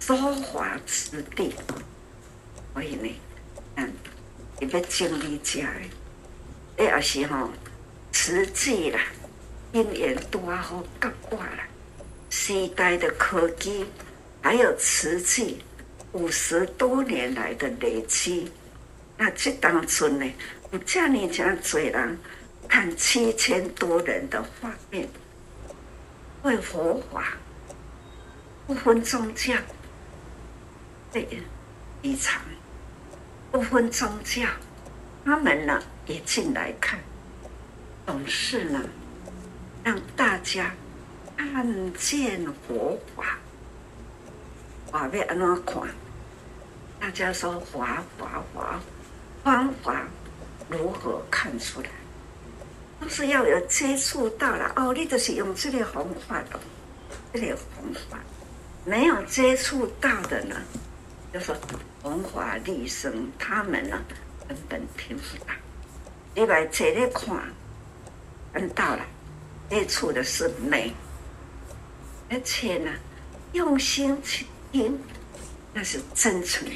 [0.00, 1.54] 说法之地。
[2.72, 3.08] 所以呢，
[3.76, 3.92] 嗯，
[4.58, 5.68] 你别经历家，
[6.76, 7.48] 哎，也是哈。
[8.12, 9.00] 实际啦，
[9.72, 11.66] 因缘多好夹挂啦，
[12.30, 13.84] 时代的科技，
[14.40, 15.62] 还有瓷器
[16.12, 18.50] 五十多年来的累积，
[19.18, 20.32] 那这当中呢，
[20.70, 22.18] 有这样这样多人
[22.68, 25.08] 看七千多人的画面，
[26.44, 27.32] 为佛法
[28.66, 29.54] 不分宗教，
[31.10, 31.26] 对，
[32.02, 32.42] 异常
[33.50, 34.46] 不分宗教，
[35.24, 37.00] 他们呢也进来看。
[38.06, 38.78] 总是呢，
[39.82, 40.70] 让大家
[41.34, 43.38] 看见佛法，
[44.92, 45.82] 法要安怎看？
[47.00, 48.78] 大家说华华华，
[49.42, 50.02] 方法
[50.68, 51.88] 如何看出来？
[53.04, 56.58] 都是要有接触到了哦，你就是用这个方法的，
[57.34, 58.18] 这个方法
[58.82, 60.56] 没有接触到的呢，
[61.30, 61.54] 就说
[62.02, 64.02] 弘法利生，他们呢
[64.48, 65.52] 根本听不到，
[66.34, 67.36] 你来这里看。
[68.54, 69.04] 看到了，
[69.68, 70.90] 接触的是美，
[72.30, 72.90] 而且呢，
[73.52, 74.98] 用心去听，
[75.74, 76.66] 那是真诚。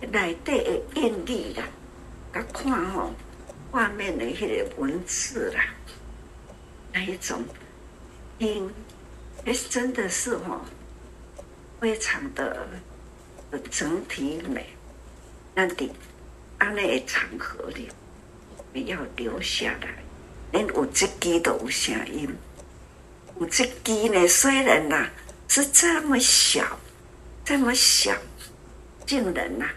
[0.00, 1.64] 内底的印力啦，
[2.32, 3.10] 甲看吼
[3.72, 5.64] 画面的迄个文字啦，
[6.92, 7.42] 那一种
[8.38, 8.70] 听，
[9.46, 10.60] 哎，真的是吼，
[11.80, 12.68] 非常的
[13.70, 14.66] 整体美。
[15.54, 15.90] 那的
[16.58, 17.88] 安那个场合里，
[18.74, 19.94] 你要留下来。
[20.52, 22.28] 连有这机都有声音，
[23.40, 25.08] 有这机呢，虽然呐
[25.48, 26.78] 是这么小，
[27.42, 28.14] 这么小，
[29.06, 29.74] 竟然呐、啊，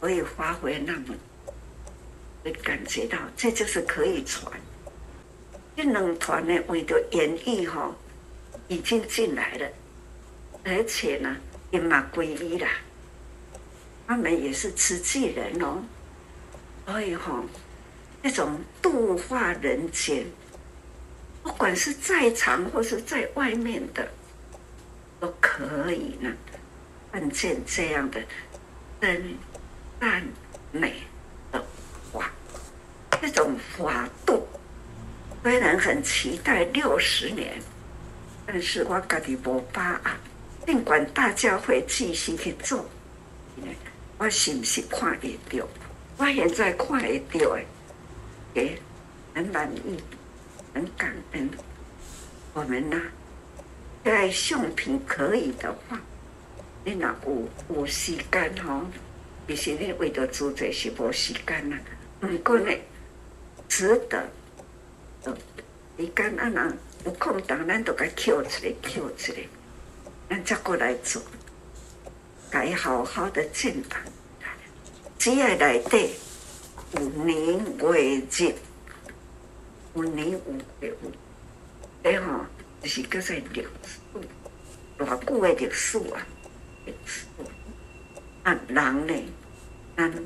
[0.00, 1.16] 可以发挥那么，
[2.48, 4.50] 会感觉到这就是可以传。
[5.76, 7.94] 这两团呢，为了演绎哈，
[8.68, 9.68] 已经进来了，
[10.64, 11.36] 而且呢，
[11.70, 12.66] 也蛮皈依了。
[14.06, 15.84] 他们也是慈济人哦，
[16.86, 17.44] 所以哈，
[18.22, 20.24] 那种度化人间，
[21.42, 24.08] 不管是在场或是在外面的，
[25.20, 26.32] 都可以呢，
[27.12, 28.20] 看见这样的
[29.00, 29.36] 真
[30.00, 30.26] 善
[30.72, 30.94] 美，
[33.20, 34.46] 这种法度。
[35.42, 37.60] 虽然很期待六十年，
[38.46, 40.10] 但是我家己无把握。
[40.66, 42.84] 尽管大家会继续去做，
[44.18, 45.66] 我是不是看得到？
[46.18, 47.64] 我现在看得到的，
[48.54, 48.78] 诶，
[49.34, 49.96] 很满意，
[50.74, 51.48] 很感恩。
[52.52, 53.00] 我们呢，
[54.04, 55.98] 在相片可以的话，
[56.84, 58.82] 你若有有时间吼，
[59.46, 61.78] 其实你为了做这是无时间啦。
[62.22, 62.70] 唔过呢，
[63.68, 64.28] 值得。
[65.96, 69.38] 你讲啊，人有空档，咱都该捡出来，捡出来，
[70.30, 71.20] 咱再过来做，
[72.50, 74.00] 该好好的建档。
[75.18, 76.16] 只要来得
[76.92, 78.54] 有年月日，
[79.94, 80.40] 有年有
[80.80, 80.94] 月，
[82.04, 82.46] 哎吼，
[82.80, 83.98] 就是叫做历史，
[84.98, 86.26] 偌久的历史啊，
[86.86, 87.26] 历史。
[88.44, 89.14] 啊，人呢，
[89.96, 90.24] 咱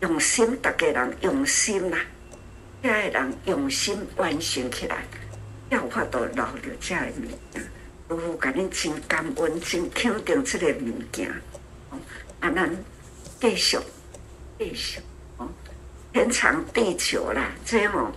[0.00, 1.98] 用心，大家人用心啦。
[2.84, 5.06] 这个人用心完成起来，
[5.70, 7.62] 要法度留着这个物件，
[8.06, 11.30] 如何甲恁真感恩、真肯定这个物件？
[12.40, 12.76] 啊，咱
[13.40, 13.78] 继续
[14.58, 15.00] 继续
[15.38, 15.48] 哦，
[16.12, 18.12] 天长地久啦，这样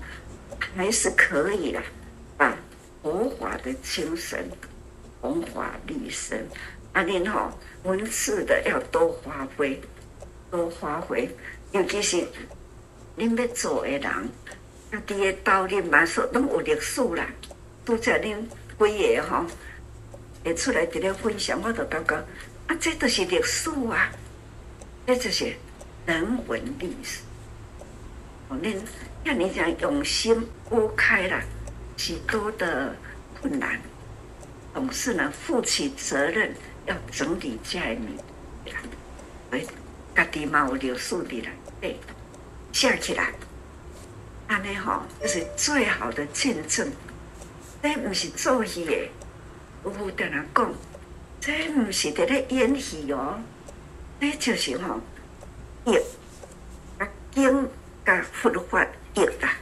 [0.76, 1.82] 还是可以啦。
[2.38, 2.54] 把
[3.02, 4.52] 佛法的精神
[5.22, 6.38] 弘法利生，
[6.92, 9.82] 啊，恁吼文字的要多发挥，
[10.52, 11.34] 多发挥，
[11.72, 12.28] 尤其是
[13.18, 14.30] 恁要做的人。
[14.92, 17.28] 家己的道理嘛，说拢有历史啦。
[17.86, 18.38] 拄则恁
[18.80, 19.46] 几个吼
[20.44, 22.16] 会出来伫咧分享，我都感觉
[22.68, 24.12] 啊，这都是历史啊，
[25.06, 25.54] 这就是
[26.06, 27.22] 人文历史。
[28.50, 28.78] 哦，恁
[29.26, 31.42] 像你这样用心拨开了
[31.98, 32.96] 许多的
[33.42, 33.80] 困难，
[34.74, 36.54] 总是呢负起责任
[36.86, 38.12] 要整理这一面，
[39.52, 39.66] 哎，
[40.16, 41.98] 家己嘛有历史的啦，对，
[42.72, 43.34] 写起来。
[44.48, 46.90] 安尼吼，就是最好的见证。
[47.84, 48.92] 这毋是做戏的，
[49.84, 50.74] 有有跟人讲，
[51.40, 53.40] 这毋是伫咧演戏哦，
[54.20, 55.00] 这就是吼，
[55.86, 55.98] 译，
[56.98, 57.70] 啊经
[58.06, 59.54] 甲佛法译啦，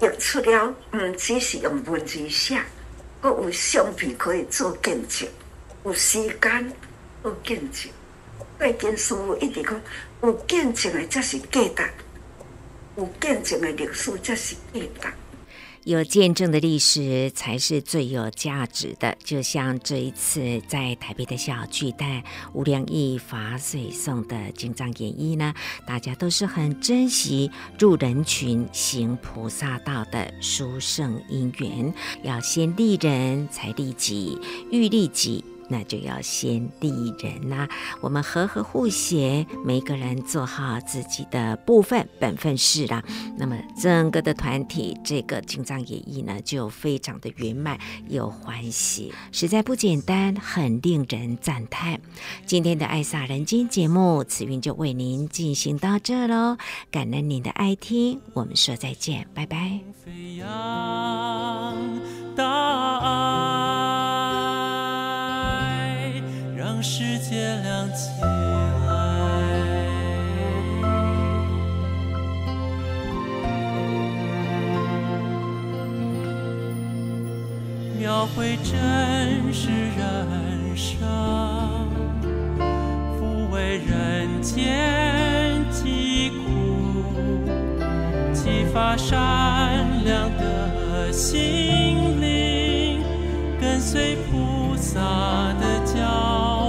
[0.00, 2.62] 译出了，唔只是用文字写，
[3.20, 5.26] 阁有相片可以做见证，
[5.84, 6.72] 有时间
[7.22, 7.90] 做见证。
[8.58, 9.80] 对，经师父一直讲，
[10.22, 11.90] 有见证的才是价值。
[12.96, 15.14] 有见证的历史才是价值，
[15.84, 19.16] 有见证的历史才是最有价值的。
[19.22, 22.22] 就像这一次在台北的小巨蛋
[22.52, 25.52] 无量义法水送的经藏演义呢，
[25.86, 31.92] 大家都是很珍惜入人群行菩萨道的殊胜因缘，
[32.22, 34.38] 要先利人才利己，
[34.70, 35.44] 欲利己。
[35.68, 37.68] 那就要先利人呐、
[38.00, 43.02] 我们和和互协，每个人做好自己的部分本分事啦。
[43.36, 52.00] 那么整个的团体，这个经藏演绎呢，就非常的圆满又欢喜，实在不简单，很令人赞叹。
[52.46, 56.56] 今天的爱萨人间节目，慈云就为您进行到这喽，
[56.90, 59.80] 感恩您的爱听，我们说再见，拜拜。
[67.44, 68.26] 点亮起来，
[77.98, 78.72] 描绘真
[79.52, 80.96] 实人生，
[83.20, 87.04] 抚慰人间疾苦，
[88.32, 93.02] 激发善良的心灵，
[93.60, 94.98] 跟随菩萨
[95.60, 96.63] 的教。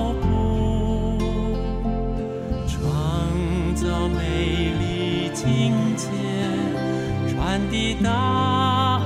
[7.72, 8.10] 的大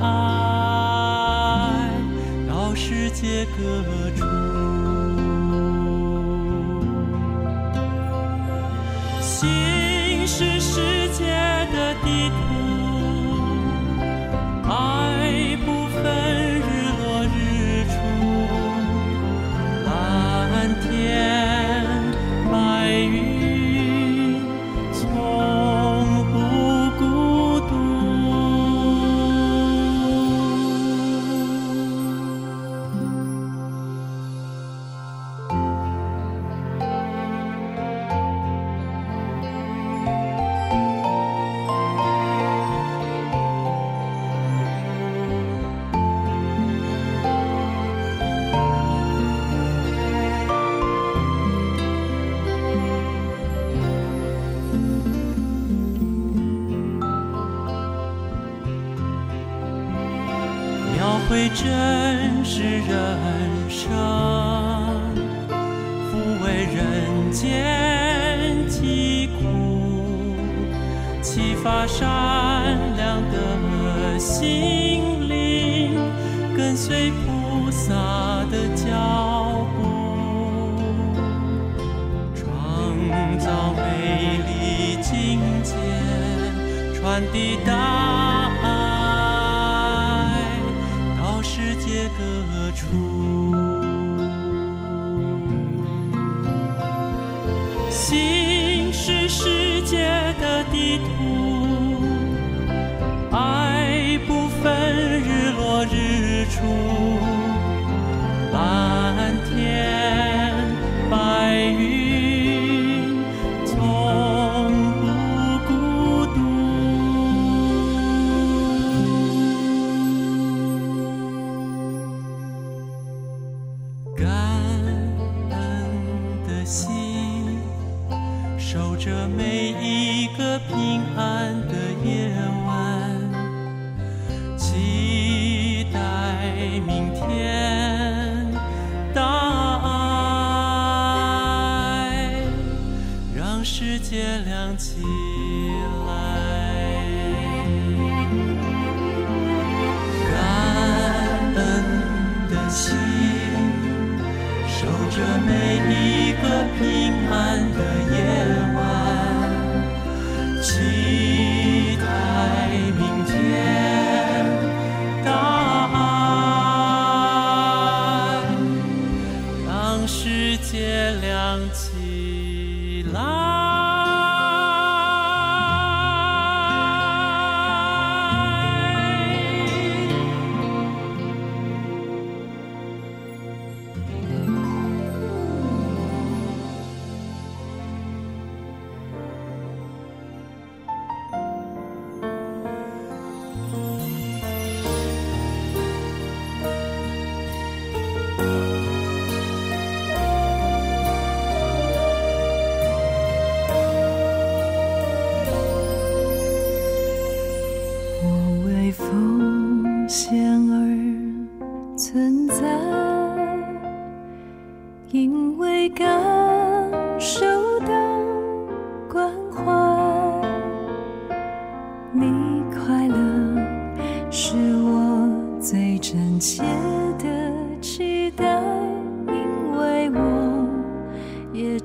[0.02, 0.08] 爱
[2.48, 3.62] 到世界各
[4.16, 4.26] 处，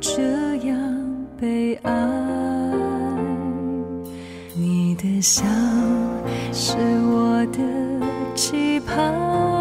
[0.06, 0.20] 这
[0.68, 0.76] 样
[1.40, 1.90] 被爱
[4.54, 5.42] 你的笑
[6.52, 6.76] 是
[7.06, 9.53] 我的期盼。